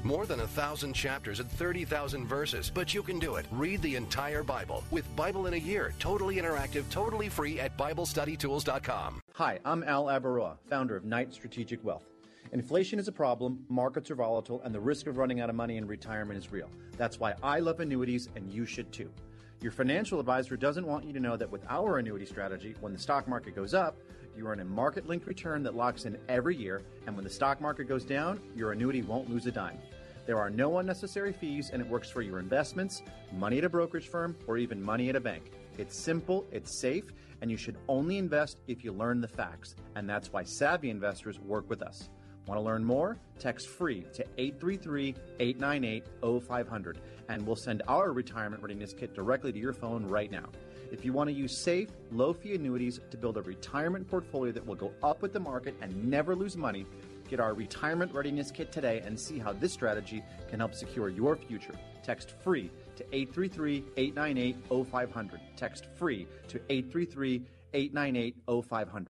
[0.04, 3.46] More than a thousand chapters and 30,000 verses, but you can do it.
[3.52, 9.20] Read the entire Bible with Bible in a Year, totally interactive, totally free at BibleStudyTools.com.
[9.34, 12.06] Hi, I'm Al Abaroa, founder of Knight Strategic Wealth.
[12.54, 15.76] Inflation is a problem, markets are volatile, and the risk of running out of money
[15.76, 16.70] in retirement is real.
[16.96, 19.12] That's why I love annuities, and you should too.
[19.60, 23.00] Your financial advisor doesn't want you to know that with our annuity strategy, when the
[23.00, 23.98] stock market goes up,
[24.36, 27.60] you earn a market linked return that locks in every year, and when the stock
[27.60, 29.80] market goes down, your annuity won't lose a dime.
[30.28, 33.02] There are no unnecessary fees, and it works for your investments,
[33.34, 35.52] money at a brokerage firm, or even money at a bank.
[35.80, 37.06] It's simple, it's safe,
[37.42, 39.76] and you should only invest if you learn the facts.
[39.96, 42.10] And that's why savvy investors work with us.
[42.48, 43.18] Want to learn more?
[43.40, 46.06] Text free to 833 898
[46.44, 50.46] 0500, and we'll send our retirement readiness kit directly to your phone right now.
[50.92, 54.66] If you want to use safe, low fee annuities to build a retirement portfolio that
[54.66, 56.86] will go up with the market and never lose money,
[57.30, 61.36] Get our retirement readiness kit today and see how this strategy can help secure your
[61.36, 61.74] future.
[62.04, 64.56] Text free to 833 898
[64.90, 65.42] 0500.
[65.58, 67.42] Text free to 833
[67.74, 69.08] 898 0500.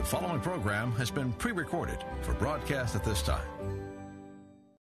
[0.00, 3.46] The following program has been pre recorded for broadcast at this time.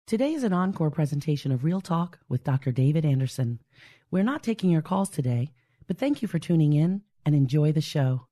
[0.06, 2.74] Today is an encore presentation of Real Talk with Dr.
[2.74, 3.62] David Anderson.
[4.12, 5.54] We're not taking your calls today,
[5.88, 8.28] but thank you for tuning in and enjoy the show.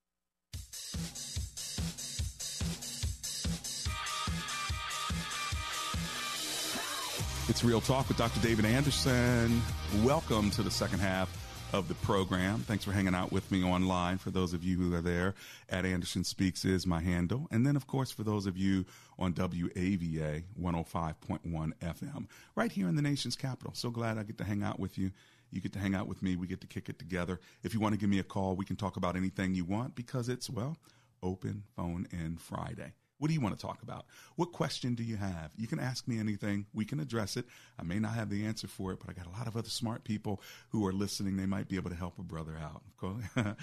[7.47, 8.41] It's Real Talk with Dr.
[8.41, 9.61] David Anderson.
[10.03, 11.44] Welcome to the second half
[11.75, 12.59] of the program.
[12.59, 14.17] Thanks for hanging out with me online.
[14.17, 15.35] For those of you who are there,
[15.69, 17.49] at Anderson Speaks is my handle.
[17.51, 18.85] And then, of course, for those of you
[19.19, 23.73] on WAVA 105.1 FM, right here in the nation's capital.
[23.75, 25.11] So glad I get to hang out with you.
[25.51, 26.37] You get to hang out with me.
[26.37, 27.41] We get to kick it together.
[27.61, 29.95] If you want to give me a call, we can talk about anything you want
[29.95, 30.77] because it's, well,
[31.21, 32.93] open phone in Friday.
[33.17, 34.05] What do you want to talk about?
[34.35, 35.51] What question do you have?
[35.57, 36.65] You can ask me anything.
[36.73, 37.45] We can address it.
[37.79, 39.69] I may not have the answer for it, but I got a lot of other
[39.69, 41.37] smart people who are listening.
[41.37, 42.81] They might be able to help a brother out.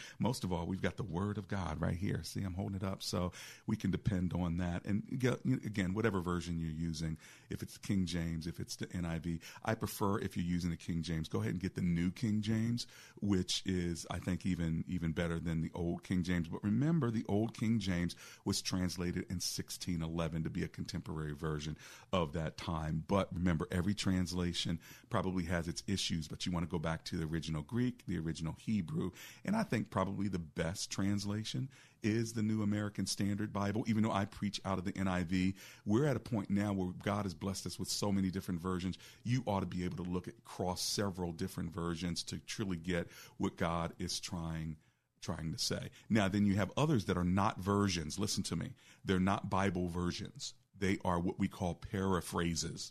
[0.19, 2.21] Most of all, we've got the Word of God right here.
[2.23, 3.33] See, I'm holding it up, so
[3.67, 4.85] we can depend on that.
[4.87, 7.19] And again, whatever version you're using,
[7.53, 11.03] if it's King James, if it's the NIV, I prefer if you're using the King
[11.03, 12.87] James, go ahead and get the New King James,
[13.21, 16.49] which is I think even even better than the Old King James.
[16.49, 21.77] But remember, the Old King James was translated in 1611 to be a contemporary version
[22.13, 23.05] of that time.
[23.07, 24.79] But remember, every translation
[25.11, 28.19] probably has its issues, but you want to go back to the original Greek, the
[28.19, 29.11] original Hebrew.
[29.45, 31.69] And I think probably the best translation
[32.03, 35.55] is the New American Standard Bible, even though I preach out of the NIV.
[35.87, 38.99] We're at a point now where God has blessed us with so many different versions.
[39.25, 43.09] You ought to be able to look at cross several different versions to truly get
[43.39, 44.77] what God is trying
[45.21, 45.89] trying to say.
[46.11, 48.19] Now, then you have others that are not versions.
[48.19, 48.73] Listen to me.
[49.05, 50.55] They're not Bible versions.
[50.79, 52.91] They are what we call paraphrases.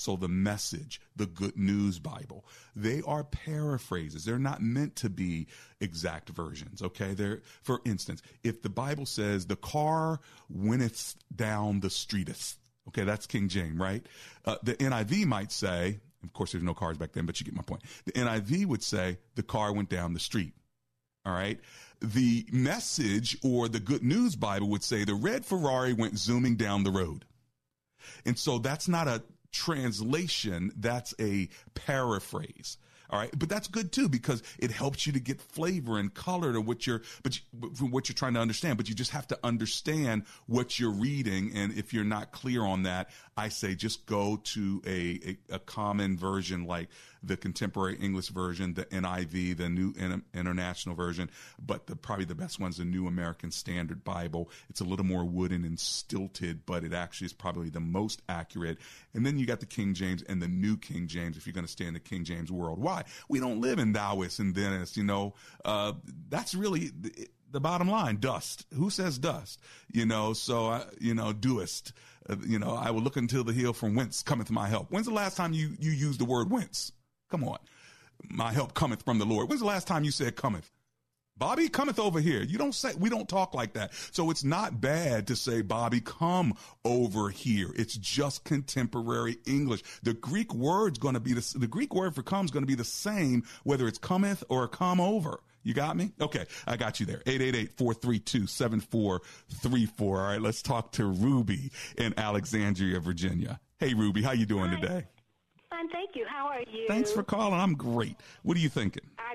[0.00, 4.24] So the message, the good news Bible, they are paraphrases.
[4.24, 5.46] They're not meant to be
[5.78, 6.80] exact versions.
[6.80, 7.12] Okay.
[7.12, 12.56] They're, for instance, if the Bible says the car wenteth down the streeteth,
[12.88, 14.06] okay, that's King James, right?
[14.46, 17.54] Uh, the NIV might say, of course, there's no cars back then, but you get
[17.54, 17.82] my point.
[18.06, 20.54] The NIV would say the car went down the street.
[21.26, 21.60] All right.
[22.00, 26.84] The message or the good news Bible would say the red Ferrari went zooming down
[26.84, 27.26] the road.
[28.24, 32.78] And so that's not a translation, that's a paraphrase.
[33.10, 36.52] All right, but that's good too because it helps you to get flavor and color
[36.52, 38.76] to what you're, but you, from what you're trying to understand.
[38.76, 42.84] But you just have to understand what you're reading, and if you're not clear on
[42.84, 46.88] that, I say just go to a a, a common version like
[47.22, 49.94] the contemporary English version, the NIV, the New
[50.34, 51.30] International Version,
[51.64, 54.50] but the, probably the best one's the New American Standard Bible.
[54.68, 58.78] It's a little more wooden and stilted, but it actually is probably the most accurate.
[59.14, 61.66] And then you got the King James and the New King James if you're going
[61.66, 62.78] to stay in the King James world.
[62.78, 63.04] Why?
[63.28, 65.34] We don't live in Taoist and Dennis, you know.
[65.64, 65.92] Uh,
[66.28, 66.90] that's really.
[67.52, 69.60] the bottom line dust who says dust
[69.92, 71.92] you know so uh, you know doest
[72.28, 75.06] uh, you know i will look until the hill from whence cometh my help when's
[75.06, 76.92] the last time you you used the word whence
[77.30, 77.58] Come on.
[78.28, 79.48] My help cometh from the Lord.
[79.48, 80.70] When's the last time you said cometh?
[81.38, 82.42] Bobby cometh over here.
[82.42, 83.94] You don't say, we don't talk like that.
[84.12, 86.52] So it's not bad to say, Bobby, come
[86.84, 87.70] over here.
[87.76, 89.82] It's just contemporary English.
[90.02, 92.66] The Greek word's going to be the, the Greek word for come is going to
[92.66, 95.40] be the same, whether it's cometh or come over.
[95.62, 96.12] You got me?
[96.20, 96.44] Okay.
[96.66, 97.22] I got you there.
[97.24, 100.00] 888-432-7434.
[100.00, 100.42] All right.
[100.42, 103.60] Let's talk to Ruby in Alexandria, Virginia.
[103.78, 104.80] Hey, Ruby, how you doing Hi.
[104.80, 105.06] today?
[105.80, 106.24] Fine, thank you.
[106.28, 106.86] How are you?
[106.88, 107.58] Thanks for calling.
[107.58, 108.16] I'm great.
[108.42, 109.02] What are you thinking?
[109.18, 109.32] I,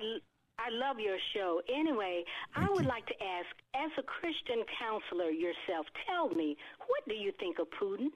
[0.60, 1.62] I love your show.
[1.74, 2.24] Anyway,
[2.56, 2.90] thank I would you.
[2.90, 7.68] like to ask, as a Christian counselor yourself, tell me, what do you think of
[7.82, 8.08] Putin?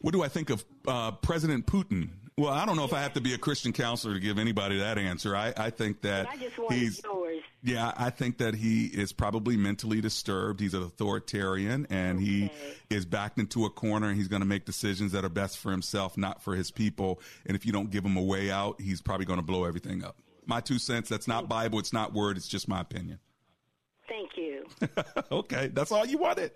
[0.00, 2.10] What do I think of uh, President Putin?
[2.36, 4.78] Well, I don't know if I have to be a Christian counselor to give anybody
[4.78, 5.36] that answer.
[5.36, 7.00] I, I think that I he's.
[7.04, 7.42] Yours.
[7.62, 10.60] Yeah, I think that he is probably mentally disturbed.
[10.60, 12.26] He's an authoritarian and okay.
[12.26, 12.50] he
[12.90, 15.70] is backed into a corner and he's going to make decisions that are best for
[15.70, 17.20] himself, not for his people.
[17.46, 20.04] And if you don't give him a way out, he's probably going to blow everything
[20.04, 20.16] up.
[20.44, 21.08] My two cents.
[21.08, 21.78] That's not Bible.
[21.78, 22.36] It's not word.
[22.36, 23.18] It's just my opinion.
[24.08, 24.66] Thank you.
[25.32, 25.68] okay.
[25.68, 26.50] That's all you wanted.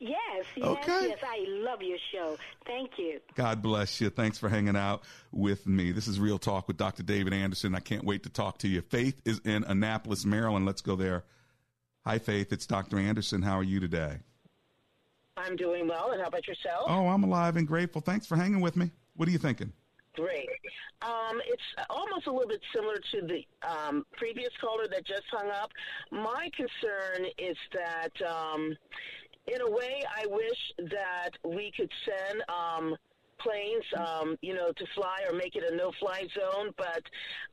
[0.00, 1.08] Yes, yes, okay.
[1.08, 1.18] yes.
[1.24, 2.36] I love your show.
[2.64, 3.18] Thank you.
[3.34, 4.10] God bless you.
[4.10, 5.90] Thanks for hanging out with me.
[5.90, 7.02] This is Real Talk with Dr.
[7.02, 7.74] David Anderson.
[7.74, 8.80] I can't wait to talk to you.
[8.80, 10.66] Faith is in Annapolis, Maryland.
[10.66, 11.24] Let's go there.
[12.04, 12.52] Hi, Faith.
[12.52, 12.98] It's Dr.
[12.98, 13.42] Anderson.
[13.42, 14.18] How are you today?
[15.36, 16.12] I'm doing well.
[16.12, 16.84] And how about yourself?
[16.86, 18.00] Oh, I'm alive and grateful.
[18.00, 18.92] Thanks for hanging with me.
[19.16, 19.72] What are you thinking?
[20.14, 20.48] Great.
[21.02, 25.48] Um, it's almost a little bit similar to the um, previous caller that just hung
[25.50, 25.70] up.
[26.10, 28.76] My concern is that um,
[29.52, 32.96] in a way, I wish that we could send um,
[33.40, 36.72] planes, um, you know, to fly or make it a no-fly zone.
[36.76, 37.02] But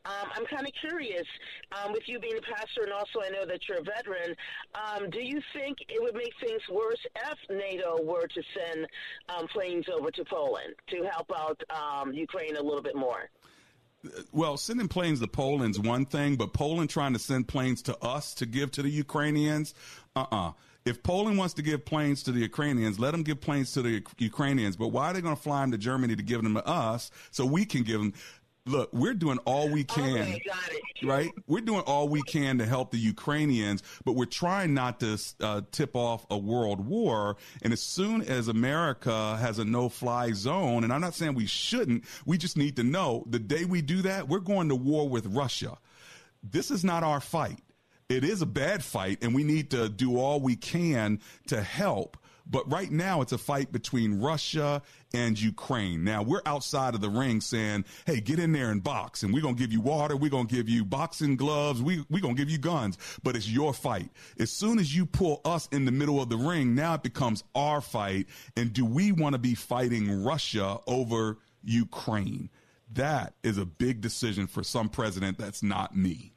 [0.05, 1.27] um, I'm kind of curious,
[1.71, 4.35] um, with you being a pastor, and also I know that you're a veteran.
[4.73, 8.87] Um, do you think it would make things worse if NATO were to send
[9.29, 11.61] um, planes over to Poland to help out
[12.13, 13.29] Ukraine a little bit more?
[14.31, 18.33] well, sending planes to Poland's one thing, but Poland trying to send planes to us
[18.35, 19.73] to give to the Ukrainians,
[20.15, 20.49] uh uh-uh.
[20.49, 20.51] uh
[20.85, 24.03] if Poland wants to give planes to the Ukrainians, let them give planes to the
[24.19, 24.75] Ukrainians.
[24.75, 27.09] But why are they going to fly them to Germany to give them to us
[27.31, 28.13] so we can give them?
[28.67, 30.41] Look, we're doing all we can, okay,
[31.03, 31.29] right?
[31.45, 35.61] We're doing all we can to help the Ukrainians, but we're trying not to uh,
[35.71, 37.37] tip off a world war.
[37.61, 42.05] And as soon as America has a no-fly zone, and I'm not saying we shouldn't,
[42.25, 45.27] we just need to know the day we do that, we're going to war with
[45.27, 45.77] Russia.
[46.41, 47.59] This is not our fight
[48.09, 52.17] it is a bad fight, and we need to do all we can to help.
[52.47, 54.83] But right now, it's a fight between Russia
[55.15, 56.03] and Ukraine.
[56.03, 59.41] Now, we're outside of the ring saying, hey, get in there and box, and we're
[59.41, 60.15] going to give you water.
[60.15, 61.81] We're going to give you boxing gloves.
[61.81, 64.11] We, we're going to give you guns, but it's your fight.
[64.37, 67.43] As soon as you pull us in the middle of the ring, now it becomes
[67.55, 68.27] our fight.
[68.55, 72.51] And do we want to be fighting Russia over Ukraine?
[72.93, 76.34] That is a big decision for some president that's not me.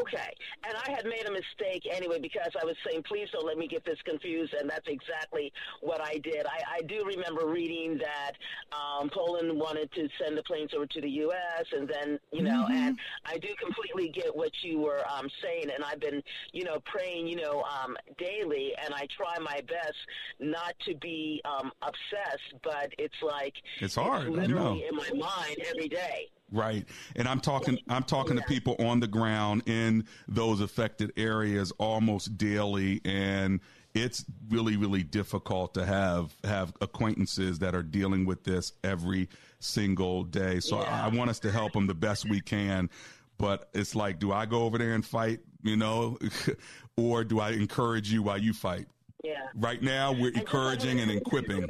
[0.00, 0.34] Okay.
[0.66, 3.68] And I had made a mistake anyway because I was saying, please don't let me
[3.68, 4.54] get this confused.
[4.54, 6.46] And that's exactly what I did.
[6.46, 8.32] I, I do remember reading that
[8.72, 11.64] um, Poland wanted to send the planes over to the U.S.
[11.72, 12.72] And then, you know, mm-hmm.
[12.72, 15.70] and I do completely get what you were um, saying.
[15.74, 16.22] And I've been,
[16.52, 18.72] you know, praying, you know, um, daily.
[18.82, 19.98] And I try my best
[20.40, 24.28] not to be um, obsessed, but it's like it's hard.
[24.28, 26.30] It's literally in my mind every day.
[26.52, 26.86] Right.
[27.16, 32.36] And I'm talking I'm talking to people on the ground in those affected areas almost
[32.36, 33.60] daily and
[33.94, 39.28] it's really really difficult to have have acquaintances that are dealing with this every
[39.64, 40.60] single day.
[40.60, 41.02] So yeah.
[41.02, 42.90] I, I want us to help them the best we can.
[43.38, 46.18] But it's like, do I go over there and fight, you know,
[46.96, 48.86] or do I encourage you while you fight?
[49.24, 49.46] Yeah.
[49.54, 51.66] Right now, we're encouraging and equipping.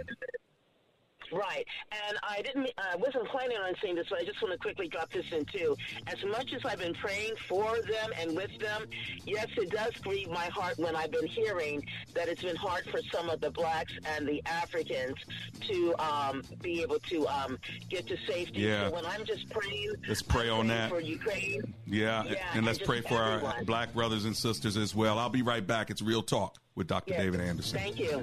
[1.35, 2.71] Right, and I didn't.
[2.79, 5.45] I wasn't planning on saying this, but I just want to quickly drop this in
[5.47, 5.77] too.
[6.07, 8.87] As much as I've been praying for them and with them,
[9.27, 13.01] yes, it does grieve my heart when I've been hearing that it's been hard for
[13.13, 15.17] some of the blacks and the Africans
[15.63, 17.59] to um, be able to um,
[17.89, 18.61] get to safety.
[18.61, 18.89] Yeah.
[18.89, 21.75] So when I'm just praying, let's pray on that for Ukraine.
[21.87, 23.57] Yeah, yeah and let's and pray for everyone.
[23.57, 25.19] our black brothers and sisters as well.
[25.19, 25.91] I'll be right back.
[25.91, 27.13] It's Real Talk with Dr.
[27.13, 27.23] Yes.
[27.23, 27.79] David Anderson.
[27.79, 28.23] Thank you.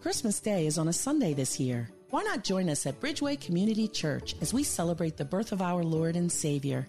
[0.00, 1.90] Christmas Day is on a Sunday this year.
[2.10, 5.82] Why not join us at Bridgeway Community Church as we celebrate the birth of our
[5.82, 6.86] Lord and Savior?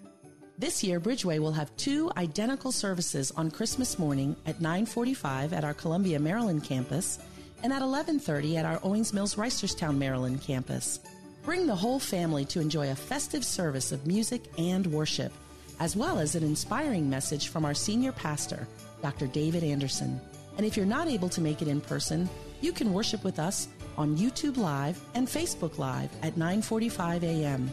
[0.58, 5.74] This year, Bridgeway will have two identical services on Christmas morning at 9:45 at our
[5.74, 7.18] Columbia, Maryland campus
[7.64, 11.00] and at 11:30 at our Owings Mills Reisterstown, Maryland campus.
[11.42, 15.32] Bring the whole family to enjoy a festive service of music and worship,
[15.80, 18.68] as well as an inspiring message from our senior pastor,
[19.02, 19.26] Dr.
[19.26, 20.20] David Anderson.
[20.56, 22.28] And if you're not able to make it in person,
[22.60, 27.70] you can worship with us on YouTube Live and Facebook Live at 9:45 a.m.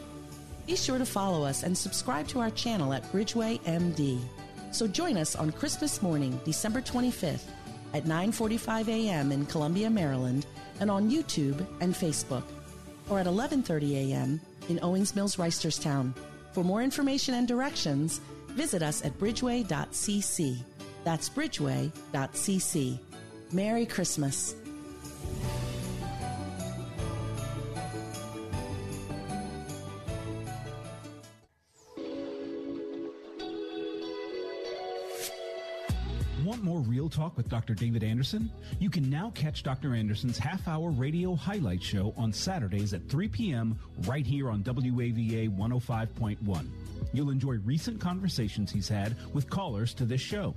[0.65, 4.19] Be sure to follow us and subscribe to our channel at Bridgeway MD.
[4.71, 7.45] So join us on Christmas morning, December 25th
[7.93, 9.31] at 9:45 a.m.
[9.31, 10.45] in Columbia, Maryland,
[10.79, 12.43] and on YouTube and Facebook,
[13.09, 14.41] or at 11:30 a.m.
[14.69, 16.13] in Owings Mills, Reisterstown.
[16.51, 18.19] For more information and directions,
[18.49, 20.57] visit us at bridgeway.cc.
[21.03, 22.99] That's bridgeway.cc.
[23.53, 24.55] Merry Christmas.
[36.47, 37.73] Want more Real Talk with Dr.
[37.73, 38.49] David Anderson?
[38.79, 39.93] You can now catch Dr.
[39.93, 43.77] Anderson's half hour radio highlight show on Saturdays at 3 p.m.
[44.05, 46.67] right here on WAVA 105.1.
[47.11, 50.55] You'll enjoy recent conversations he's had with callers to this show.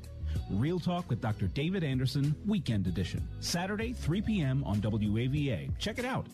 [0.51, 1.47] Real Talk with Dr.
[1.47, 3.27] David Anderson, Weekend Edition.
[3.41, 4.65] Saturday, 3 p.m.
[4.65, 5.71] on WAVA.
[5.79, 6.27] Check it out.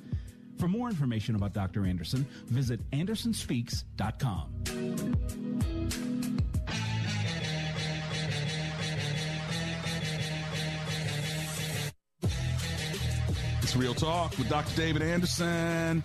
[0.59, 1.85] For more information about Dr.
[1.87, 4.49] Anderson, visit andersonspeaks.com.
[13.63, 14.77] It's Real Talk with Dr.
[14.77, 16.03] David Anderson.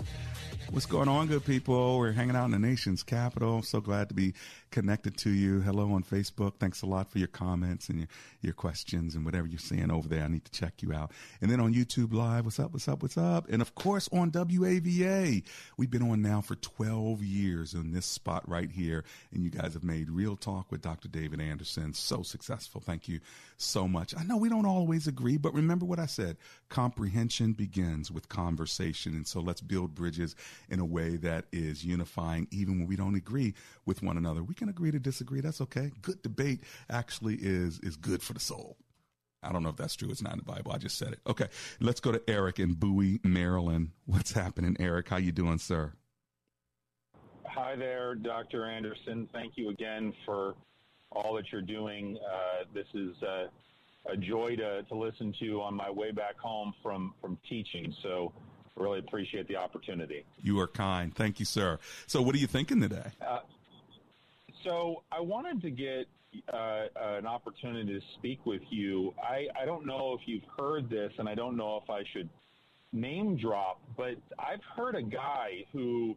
[0.71, 1.99] What's going on, good people?
[1.99, 3.61] We're hanging out in the nation's capital.
[3.61, 4.33] So glad to be
[4.71, 5.59] connected to you.
[5.59, 6.53] Hello on Facebook.
[6.61, 8.07] Thanks a lot for your comments and your,
[8.41, 10.23] your questions and whatever you're saying over there.
[10.23, 11.11] I need to check you out.
[11.41, 13.49] And then on YouTube Live, what's up, what's up, what's up?
[13.49, 15.43] And of course on WAVA.
[15.75, 19.03] We've been on now for 12 years in this spot right here.
[19.33, 21.09] And you guys have made Real Talk with Dr.
[21.09, 22.79] David Anderson so successful.
[22.79, 23.19] Thank you
[23.57, 24.15] so much.
[24.17, 26.37] I know we don't always agree, but remember what I said.
[26.69, 29.15] Comprehension begins with conversation.
[29.15, 30.33] And so let's build bridges
[30.69, 33.53] in a way that is unifying even when we don't agree
[33.85, 34.43] with one another.
[34.43, 35.41] We can agree to disagree.
[35.41, 35.91] That's okay.
[36.01, 38.77] Good debate actually is is good for the soul.
[39.43, 40.09] I don't know if that's true.
[40.11, 40.71] It's not in the Bible.
[40.71, 41.19] I just said it.
[41.25, 41.47] Okay,
[41.79, 43.89] let's go to Eric in Bowie, Maryland.
[44.05, 45.09] What's happening, Eric?
[45.09, 45.93] How you doing, sir?
[47.45, 48.65] Hi there, Dr.
[48.65, 49.27] Anderson.
[49.33, 50.55] Thank you again for
[51.11, 52.17] all that you're doing.
[52.17, 53.47] Uh, this is uh,
[54.11, 57.93] a joy to, to listen to on my way back home from, from teaching.
[58.03, 58.31] So,
[58.75, 60.23] really appreciate the opportunity.
[60.41, 61.13] You are kind.
[61.13, 61.79] Thank you, sir.
[62.07, 63.11] So, what are you thinking today?
[63.25, 63.39] Uh,
[64.63, 66.07] so, I wanted to get
[66.51, 69.13] uh, an opportunity to speak with you.
[69.21, 72.29] I, I don't know if you've heard this, and I don't know if I should
[72.93, 76.15] name drop, but I've heard a guy who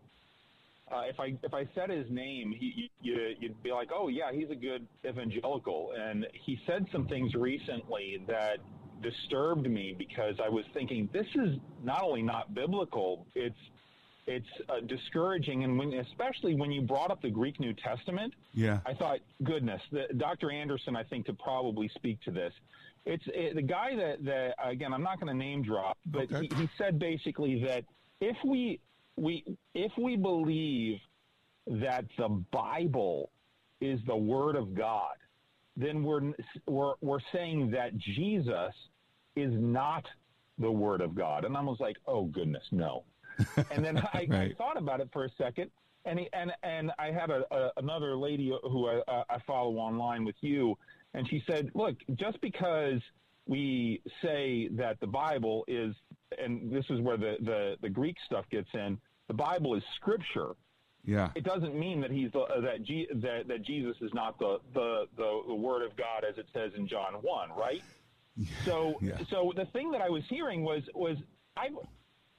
[0.93, 4.33] uh, if I if I said his name, he, you, you'd be like, oh yeah,
[4.33, 5.93] he's a good evangelical.
[5.97, 8.59] And he said some things recently that
[9.03, 13.57] disturbed me because I was thinking this is not only not biblical, it's
[14.27, 15.65] it's uh, discouraging.
[15.65, 18.81] And when, especially when you brought up the Greek New Testament, Yeah.
[18.87, 20.51] I thought, goodness, the, Dr.
[20.51, 22.53] Anderson, I think, could probably speak to this.
[23.05, 26.49] It's it, the guy that, that again, I'm not going to name drop, but he,
[26.57, 27.85] he said basically that
[28.21, 28.81] if we
[29.17, 30.99] we if we believe
[31.67, 33.31] that the Bible
[33.81, 35.17] is the Word of God,
[35.77, 36.33] then we're
[36.67, 38.75] we're we're saying that Jesus
[39.37, 40.05] is not
[40.59, 41.45] the Word of God.
[41.45, 43.05] And I was like, oh goodness, no.
[43.71, 45.71] and then I, I thought about it for a second,
[46.05, 50.25] and he, and and I had a, a another lady who I, I follow online
[50.25, 50.79] with you,
[51.15, 53.01] and she said, look, just because
[53.47, 55.95] we say that the Bible is,
[56.43, 58.99] and this is where the the, the Greek stuff gets in,
[59.29, 60.53] the Bible is Scripture.
[61.05, 61.31] Yeah.
[61.35, 64.59] It doesn't mean that he's the, uh, that, G, that that Jesus is not the,
[64.73, 67.83] the the the Word of God as it says in John one, right?
[68.65, 68.99] So
[69.31, 71.17] so the thing that I was hearing was was
[71.57, 71.69] I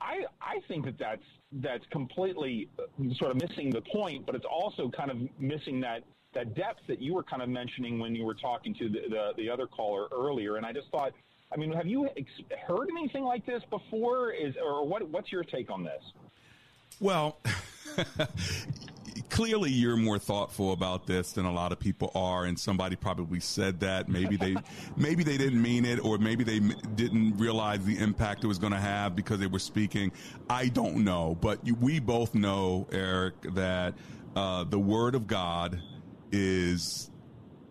[0.01, 4.45] I I think that that's that's completely uh, sort of missing the point, but it's
[4.45, 6.03] also kind of missing that
[6.33, 9.31] that depth that you were kind of mentioning when you were talking to the the,
[9.37, 10.57] the other caller earlier.
[10.57, 11.13] And I just thought,
[11.53, 14.31] I mean, have you ex- heard anything like this before?
[14.31, 16.03] Is or what what's your take on this?
[16.99, 17.39] Well,
[19.29, 23.39] clearly you're more thoughtful about this than a lot of people are, and somebody probably
[23.39, 24.07] said that.
[24.07, 24.55] Maybe they,
[24.95, 28.59] maybe they didn't mean it, or maybe they m- didn't realize the impact it was
[28.59, 30.11] going to have because they were speaking.
[30.49, 33.93] I don't know, but you, we both know, Eric, that
[34.35, 35.81] uh, the Word of God
[36.31, 37.09] is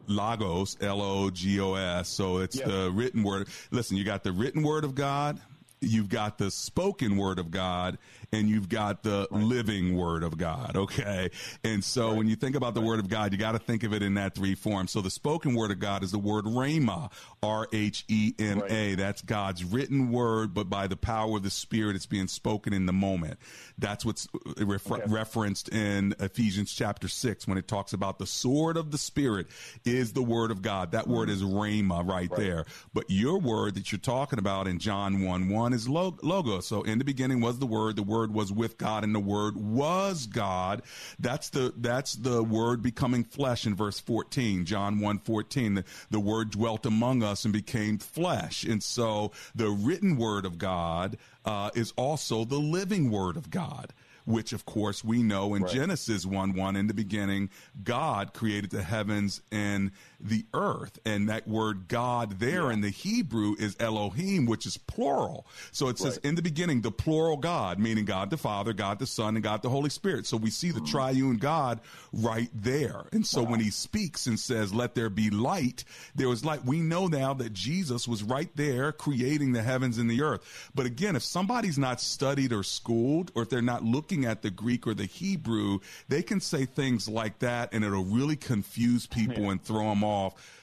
[0.06, 5.40] logos l-o-g-o-s so it's the written word listen you got the written word of god
[5.80, 7.96] you've got the spoken word of god
[8.34, 11.30] and you've got the living word of god okay?
[11.62, 13.92] And so when you think about the word of god you got to think of
[13.92, 14.90] it in that three forms.
[14.90, 17.10] So the spoken word of god is the word rhema
[17.42, 22.72] r-h-e-m-a that's god's written word but by the power of the spirit it's being spoken
[22.72, 23.38] in the moment.
[23.78, 28.76] That's what's uh, refer- referenced in Ephesians chapter 6 when it talks about the sword
[28.76, 29.46] of the spirit
[29.84, 30.92] is the word of God.
[30.92, 31.44] That word mm-hmm.
[31.44, 32.64] is rhema right, there.
[32.92, 36.66] But your word that you're talking about in John 1 1 is log- logos.
[36.66, 39.56] So in the beginning was the word, the word was with God, and the word
[39.56, 40.82] was God.
[41.18, 45.74] That's the that's the word becoming flesh in verse 14, John 1 14.
[45.74, 48.64] The, the word dwelt among us and became flesh.
[48.64, 53.92] And so the written word of God uh, is also the living word of God.
[54.26, 57.50] Which, of course, we know in Genesis 1 1, in the beginning,
[57.82, 59.90] God created the heavens and
[60.24, 60.98] the earth.
[61.04, 65.46] And that word God there in the Hebrew is Elohim, which is plural.
[65.70, 69.06] So it says in the beginning, the plural God, meaning God the Father, God the
[69.06, 70.26] Son, and God the Holy Spirit.
[70.26, 70.86] So we see the mm-hmm.
[70.86, 71.80] triune God
[72.12, 73.04] right there.
[73.12, 76.64] And so when he speaks and says, let there be light, there was light.
[76.64, 80.70] We know now that Jesus was right there creating the heavens and the earth.
[80.74, 84.50] But again, if somebody's not studied or schooled, or if they're not looking at the
[84.50, 89.50] Greek or the Hebrew, they can say things like that and it'll really confuse people
[89.50, 90.13] and throw them off.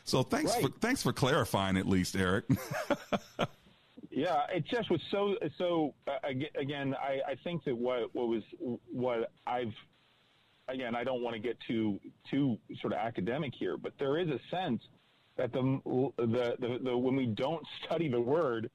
[0.03, 2.45] So thanks for, thanks for clarifying at least, Eric.
[4.13, 5.93] Yeah, it just was so so.
[6.05, 6.17] Uh,
[6.59, 8.43] again, I, I think that what what was
[8.91, 9.73] what I've
[10.67, 11.99] again, I don't want to get too
[12.29, 14.81] too sort of academic here, but there is a sense
[15.37, 15.79] that the
[16.17, 18.69] the the, the when we don't study the word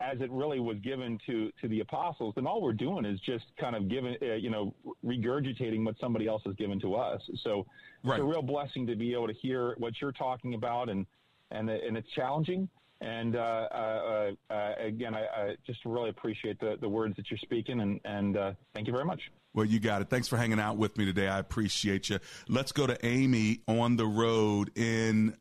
[0.00, 3.44] as it really was given to to the apostles, then all we're doing is just
[3.58, 4.74] kind of giving, uh, you know,
[5.04, 7.20] regurgitating what somebody else has given to us.
[7.42, 7.66] So
[8.04, 11.06] it's a real blessing to be able to hear what you're talking about, and
[11.50, 12.68] and and it's challenging.
[13.00, 17.38] And uh, uh, uh, again, I, I just really appreciate the, the words that you're
[17.38, 19.20] speaking, and and uh, thank you very much.
[19.54, 20.10] Well, you got it.
[20.10, 21.28] Thanks for hanging out with me today.
[21.28, 22.18] I appreciate you.
[22.48, 25.34] Let's go to Amy on the road in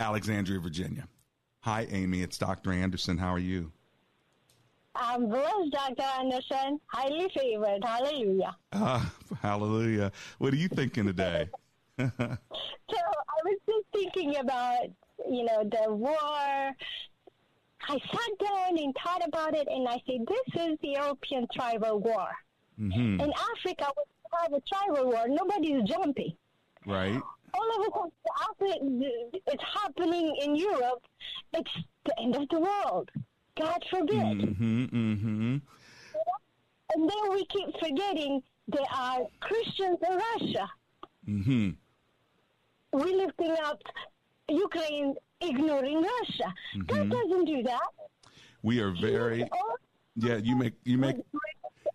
[0.00, 1.06] Alexandria, Virginia.
[1.60, 2.22] Hi, Amy.
[2.22, 2.72] It's Dr.
[2.72, 3.16] Anderson.
[3.16, 3.72] How are you?
[4.94, 6.02] I'm blessed, Dr.
[6.20, 6.80] Anderson.
[6.86, 7.84] Highly favored.
[7.84, 8.56] Hallelujah.
[8.72, 10.12] Ah, hallelujah.
[10.38, 11.48] What are you thinking today?
[12.90, 14.86] So I was just thinking about,
[15.30, 16.74] you know, the war
[17.88, 21.98] I sat down and thought about it, and I said, "This is the European tribal
[22.00, 22.28] war."
[22.80, 23.20] Mm-hmm.
[23.20, 24.02] In Africa, we
[24.42, 25.28] have a tribal war.
[25.28, 26.32] Nobody's jumping.
[26.86, 27.20] Right.
[27.54, 29.02] All of a sudden,
[29.46, 31.02] it's happening in Europe,
[31.52, 31.70] it's
[32.04, 33.10] the end of the world.
[33.58, 34.16] God forbid.
[34.16, 34.84] Mm-hmm.
[34.84, 35.56] Mm-hmm.
[36.94, 40.70] And then we keep forgetting there are Christians in Russia.
[41.28, 41.70] Mm-hmm.
[42.92, 43.80] We're lifting up
[44.48, 46.52] Ukraine, ignoring Russia.
[46.86, 47.10] God Mhm.
[47.10, 47.80] doesn't do that.
[48.62, 49.48] We are very
[50.16, 51.16] yeah, you make you make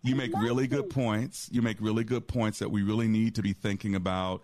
[0.02, 1.48] you make really good points.
[1.52, 4.42] You make really good points that we really need to be thinking about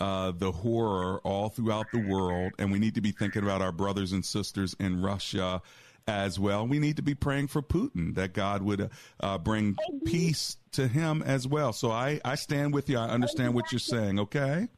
[0.00, 3.72] uh, the horror all throughout the world, and we need to be thinking about our
[3.72, 5.60] brothers and sisters in Russia
[6.08, 6.66] as well.
[6.66, 8.90] We need to be praying for Putin that God would
[9.20, 11.72] uh, bring peace to him as well.
[11.72, 12.98] So I I stand with you.
[12.98, 14.18] I understand what you're saying.
[14.18, 14.68] Okay.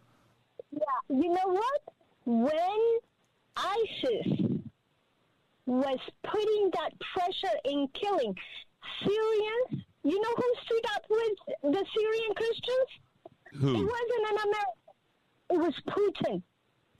[0.73, 1.81] Yeah, you know what?
[2.27, 2.99] When
[3.57, 4.61] ISIS
[5.67, 8.35] was putting that pressure in killing
[9.03, 12.91] Syrians, you know who stood up with the Syrian Christians?
[13.53, 13.69] Who?
[13.69, 14.81] It wasn't an American.
[15.51, 16.43] It was Putin.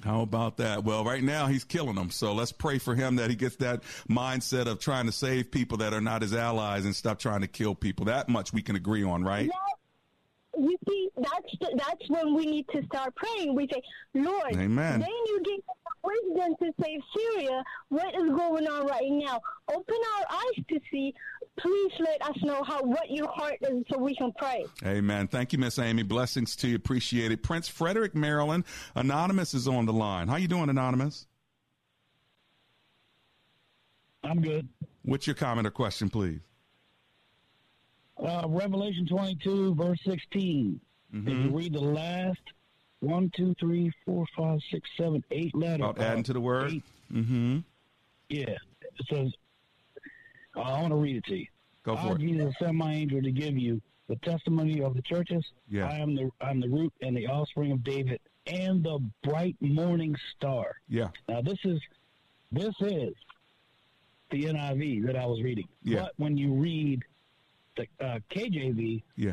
[0.05, 0.85] How about that?
[0.85, 2.11] Well, right now he's killing them.
[2.11, 5.79] So let's pray for him that he gets that mindset of trying to save people
[5.79, 8.07] that are not his allies and stop trying to kill people.
[8.07, 9.51] That much we can agree on, right?
[10.59, 13.55] You see, that's the, that's when we need to start praying.
[13.55, 13.83] We say,
[14.15, 15.01] Lord, Amen.
[15.01, 15.61] then you give
[16.03, 17.63] wisdom to save Syria.
[17.89, 19.41] What is going on right now?
[19.69, 21.15] Open our eyes to see.
[21.59, 24.65] Please let us know how what your heart is, so we can pray.
[24.85, 25.29] Amen.
[25.29, 26.03] Thank you, Miss Amy.
[26.03, 26.77] Blessings to you.
[26.77, 27.43] Appreciate it.
[27.43, 28.65] Prince Frederick, Maryland.
[28.95, 30.29] Anonymous is on the line.
[30.29, 31.27] How you doing, Anonymous?
[34.25, 34.69] I'm good.
[35.03, 36.41] What's your comment or question, please?
[38.23, 40.81] Uh, Revelation 22, verse 16.
[41.13, 41.29] If Mm-hmm.
[41.47, 42.39] you read the last
[43.01, 45.81] one, two, three, four, five, six, seven, eight letters.
[45.81, 46.71] About adding to the word?
[46.73, 47.59] Eight, Mm-hmm.
[48.29, 48.45] yeah.
[48.83, 49.33] It says,
[50.57, 51.47] uh, I want to read it to you.
[51.83, 52.21] Go I, for it.
[52.21, 55.45] Jesus, sent my angel to give you the testimony of the churches.
[55.69, 55.89] Yeah.
[55.89, 60.17] I am the I'm the root and the offspring of David and the bright morning
[60.37, 60.77] star.
[60.89, 61.09] Yeah.
[61.29, 61.81] Now this is
[62.53, 63.15] this is
[64.31, 65.69] the NIV that I was reading.
[65.83, 66.01] Yeah.
[66.03, 67.03] But when you read
[67.77, 69.33] the uh, KJV, Yeah.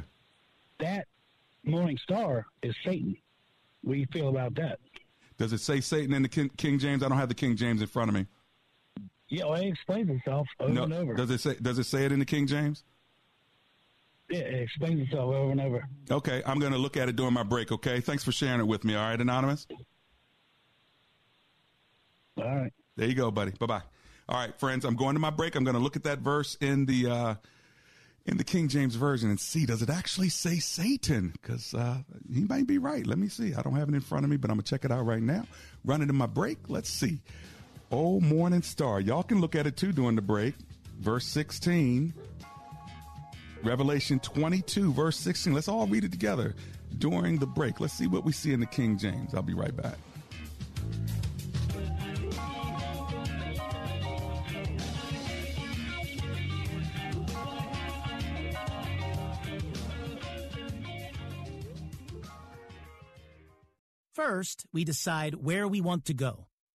[0.80, 1.08] that
[1.64, 3.16] morning star is Satan.
[3.84, 4.80] What do you feel about that?
[5.38, 7.04] Does it say Satan in the King, King James?
[7.04, 8.26] I don't have the King James in front of me.
[9.30, 10.84] Yeah, well, it explains itself over no.
[10.84, 11.14] and over.
[11.14, 12.84] Does it say Does it say it in the King James?
[14.30, 15.88] yeah, it explains itself over and over.
[16.12, 17.72] Okay, I'm going to look at it during my break.
[17.72, 18.96] Okay, thanks for sharing it with me.
[18.96, 19.68] All right, anonymous.
[22.38, 22.74] All right.
[22.96, 23.52] There you go, buddy.
[23.52, 23.82] Bye bye.
[24.30, 24.84] All right, friends.
[24.86, 25.56] I'm going to my break.
[25.56, 27.36] I'm going to look at that verse in the uh,
[28.26, 31.34] in the King James version and see does it actually say Satan?
[31.42, 32.00] Because uh,
[32.32, 33.08] he might be right.
[33.08, 33.56] Let me see.
[33.56, 35.22] I don't have it in front of me, but I'm gonna check it out right
[35.22, 35.46] now.
[35.86, 36.58] Running to my break.
[36.68, 37.22] Let's see.
[37.90, 39.00] Oh, morning star.
[39.00, 40.56] Y'all can look at it too during the break.
[41.00, 42.14] Verse 16.
[43.64, 45.54] Revelation 22, verse 16.
[45.54, 46.54] Let's all read it together
[46.98, 47.80] during the break.
[47.80, 49.34] Let's see what we see in the King James.
[49.34, 49.98] I'll be right back.
[64.14, 66.47] First, we decide where we want to go.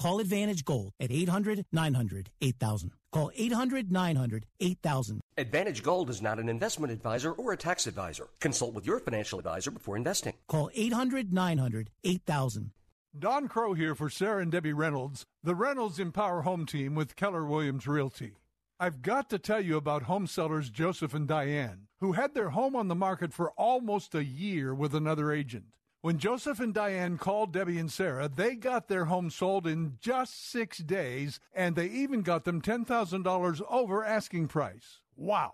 [0.00, 2.92] Call Advantage Gold at 800 900 8000.
[3.12, 5.20] Call 800 900 8000.
[5.36, 8.28] Advantage Gold is not an investment advisor or a tax advisor.
[8.40, 10.32] Consult with your financial advisor before investing.
[10.48, 12.70] Call 800 900 8000.
[13.18, 17.44] Don Crow here for Sarah and Debbie Reynolds, the Reynolds Empower Home Team with Keller
[17.44, 18.36] Williams Realty.
[18.78, 22.74] I've got to tell you about home sellers Joseph and Diane, who had their home
[22.74, 25.66] on the market for almost a year with another agent.
[26.02, 30.50] When Joseph and Diane called Debbie and Sarah, they got their home sold in just
[30.50, 35.00] six days, and they even got them $10,000 over asking price.
[35.14, 35.52] Wow!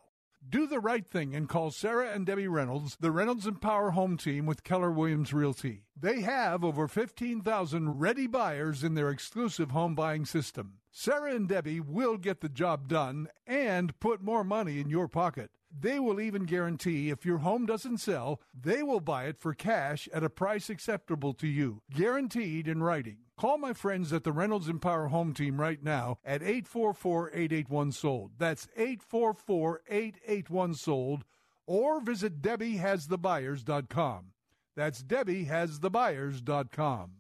[0.49, 4.47] Do the right thing and call Sarah and Debbie Reynolds, the Reynolds Empower Home Team
[4.47, 5.83] with Keller Williams Realty.
[5.99, 10.75] They have over 15,000 ready buyers in their exclusive home buying system.
[10.93, 15.51] Sarah and Debbie will get the job done and put more money in your pocket.
[15.77, 20.09] They will even guarantee if your home doesn't sell, they will buy it for cash
[20.15, 23.26] at a price acceptable to you, guaranteed in writing.
[23.39, 28.31] Call my friends at the Reynolds Empower Home Team right now at 844-881-SOLD.
[28.39, 31.25] That's 844-881-SOLD
[31.67, 34.33] or visit DebbieHasTheBuyers.com.
[34.75, 37.11] That's DebbieHasTheBuyers.com.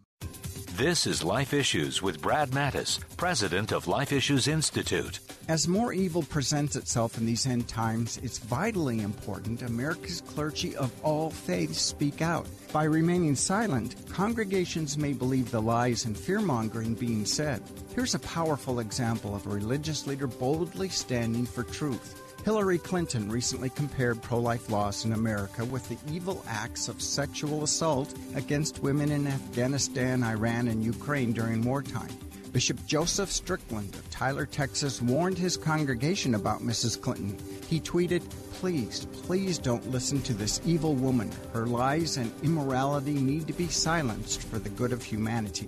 [0.76, 5.20] This is Life Issues with Brad Mattes, president of Life Issues Institute.
[5.48, 10.92] As more evil presents itself in these end times, it's vitally important America's clergy of
[11.02, 12.46] all faiths speak out.
[12.74, 17.62] By remaining silent, congregations may believe the lies and fear mongering being said.
[17.94, 22.25] Here's a powerful example of a religious leader boldly standing for truth.
[22.46, 27.64] Hillary Clinton recently compared pro life laws in America with the evil acts of sexual
[27.64, 32.16] assault against women in Afghanistan, Iran, and Ukraine during wartime.
[32.52, 37.00] Bishop Joseph Strickland of Tyler, Texas, warned his congregation about Mrs.
[37.00, 37.36] Clinton.
[37.66, 38.22] He tweeted,
[38.52, 41.32] Please, please don't listen to this evil woman.
[41.52, 45.66] Her lies and immorality need to be silenced for the good of humanity.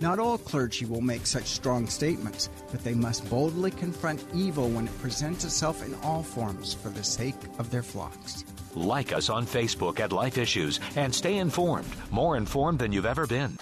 [0.00, 4.86] Not all clergy will make such strong statements, but they must boldly confront evil when
[4.86, 8.44] it presents itself in all forms for the sake of their flocks.
[8.76, 13.26] Like us on Facebook at Life Issues and stay informed, more informed than you've ever
[13.26, 13.58] been.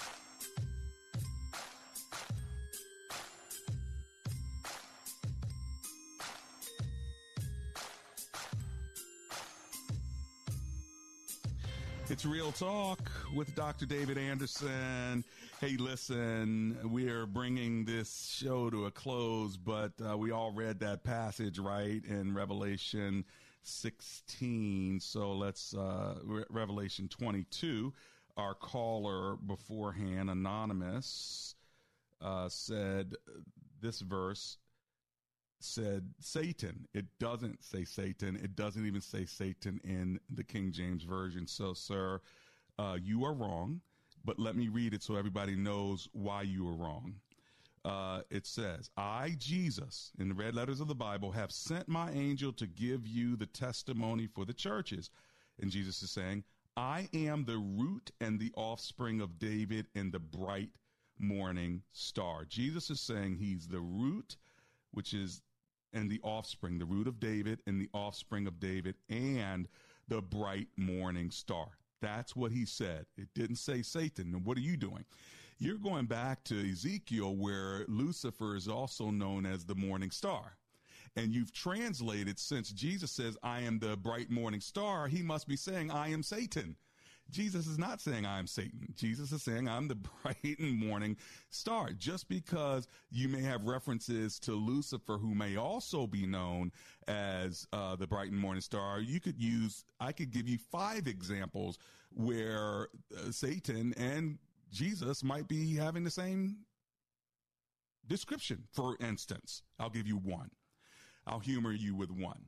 [12.09, 13.85] It's Real Talk with Dr.
[13.85, 15.23] David Anderson.
[15.59, 20.79] Hey, listen, we are bringing this show to a close, but uh, we all read
[20.81, 23.25] that passage, right, in Revelation
[23.63, 24.99] 16.
[24.99, 27.91] So let's, uh, Re- Revelation 22.
[28.37, 31.55] Our caller beforehand, Anonymous,
[32.21, 33.15] uh, said
[33.81, 34.59] this verse
[35.59, 36.87] said Satan.
[36.93, 38.35] It doesn't say Satan.
[38.35, 41.47] It doesn't even say Satan in the King James Version.
[41.47, 42.21] So, sir,
[42.77, 43.81] uh, you are wrong,
[44.27, 47.15] but let me read it so everybody knows why you are wrong.
[47.85, 52.11] Uh, it says, I, Jesus, in the red letters of the Bible, have sent my
[52.11, 55.09] angel to give you the testimony for the churches.
[55.61, 56.43] And Jesus is saying,
[56.75, 60.71] I am the root and the offspring of David and the bright
[61.17, 62.43] morning star.
[62.43, 64.35] Jesus is saying he's the root,
[64.91, 65.41] which is
[65.93, 69.69] and the offspring, the root of David and the offspring of David and
[70.09, 71.76] the bright morning star.
[72.01, 73.05] That's what he said.
[73.17, 74.33] It didn't say Satan.
[74.33, 75.05] And what are you doing?
[75.59, 80.57] You're going back to Ezekiel where Lucifer is also known as the morning star.
[81.15, 85.55] And you've translated since Jesus says, I am the bright morning star, he must be
[85.55, 86.75] saying, I am Satan.
[87.29, 88.93] Jesus is not saying I am Satan.
[88.95, 91.17] Jesus is saying I'm the bright and morning
[91.49, 91.91] star.
[91.91, 96.71] Just because you may have references to Lucifer, who may also be known
[97.07, 101.07] as uh, the bright and morning star, you could use, I could give you five
[101.07, 101.77] examples
[102.13, 104.37] where uh, Satan and
[104.71, 106.57] Jesus might be having the same
[108.07, 108.63] description.
[108.71, 110.51] For instance, I'll give you one.
[111.25, 112.45] I'll humor you with one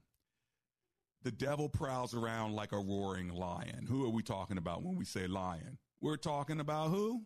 [1.24, 3.86] the devil prowls around like a roaring lion.
[3.88, 5.78] Who are we talking about when we say lion?
[6.02, 7.24] We're talking about who?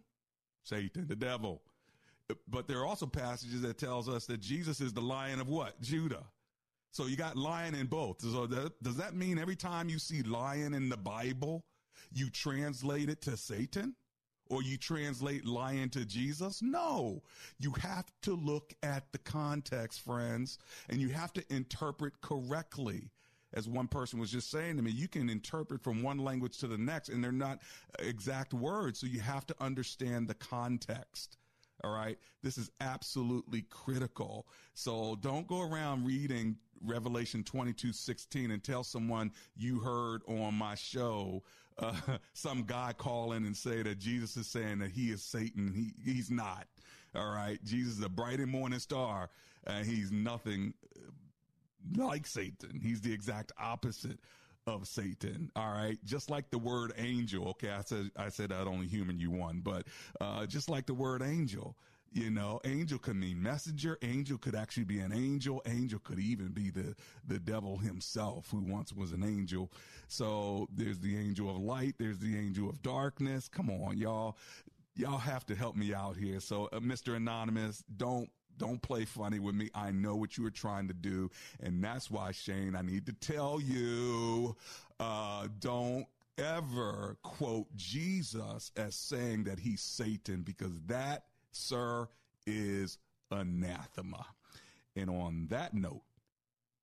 [0.64, 1.62] Satan, the devil.
[2.48, 5.80] But there are also passages that tells us that Jesus is the lion of what?
[5.82, 6.24] Judah.
[6.92, 8.22] So you got lion in both.
[8.22, 11.66] So that, does that mean every time you see lion in the Bible,
[12.12, 13.96] you translate it to Satan?
[14.50, 16.62] Or you translate lion to Jesus?
[16.62, 17.24] No.
[17.60, 23.10] You have to look at the context, friends, and you have to interpret correctly
[23.54, 26.68] as one person was just saying to me, you can interpret from one language to
[26.68, 27.60] the next and they're not
[28.00, 29.00] exact words.
[29.00, 31.38] So you have to understand the context.
[31.84, 32.18] All right.
[32.42, 34.48] This is absolutely critical.
[34.74, 40.76] So don't go around reading Revelation 22, 16 and tell someone you heard on my
[40.76, 41.44] show,
[41.78, 41.94] uh,
[42.34, 45.74] some guy call in and say that Jesus is saying that he is Satan.
[45.74, 46.68] He, he's not.
[47.16, 47.64] All right.
[47.64, 49.30] Jesus is a bright and morning star
[49.66, 50.74] and he's nothing
[51.96, 52.80] like Satan.
[52.82, 54.20] He's the exact opposite
[54.66, 55.52] of Satan.
[55.56, 55.98] All right.
[56.06, 57.50] Just like the word angel.
[57.50, 57.70] Okay.
[57.70, 59.88] I said, I said that only human you won, but,
[60.22, 61.76] uh, just like the word angel,
[62.14, 63.98] you know, angel could mean messenger.
[64.04, 65.62] Angel could actually be an angel.
[65.66, 66.96] Angel could even be the,
[67.28, 69.72] the devil himself who once was an angel.
[70.08, 71.96] So there's the angel of light.
[71.98, 73.48] There's the angel of darkness.
[73.48, 74.38] Come on, y'all.
[74.96, 76.40] Y'all have to help me out here.
[76.40, 77.16] So, uh, Mr.
[77.16, 79.70] Anonymous, don't Don't play funny with me.
[79.74, 81.30] I know what you were trying to do.
[81.62, 84.56] And that's why, Shane, I need to tell you,
[85.00, 86.06] uh, don't
[86.38, 92.08] ever quote Jesus as saying that he's Satan because that, sir,
[92.46, 92.98] is
[93.32, 94.26] anathema.
[94.96, 96.04] And on that note,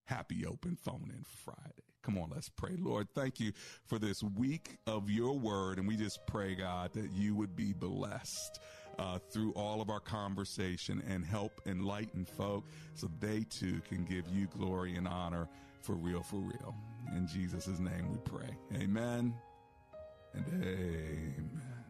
[0.05, 1.85] happy open phone in Friday.
[2.03, 2.77] Come on, let's pray.
[2.79, 3.53] Lord, thank you
[3.85, 5.79] for this week of your word.
[5.79, 8.59] And we just pray, God, that you would be blessed.
[8.99, 14.28] Uh, through all of our conversation and help enlighten folk so they too can give
[14.28, 15.49] you glory and honor
[15.80, 16.74] for real, for real.
[17.16, 18.57] In Jesus' name we pray.
[18.74, 19.34] Amen
[20.34, 21.89] and amen.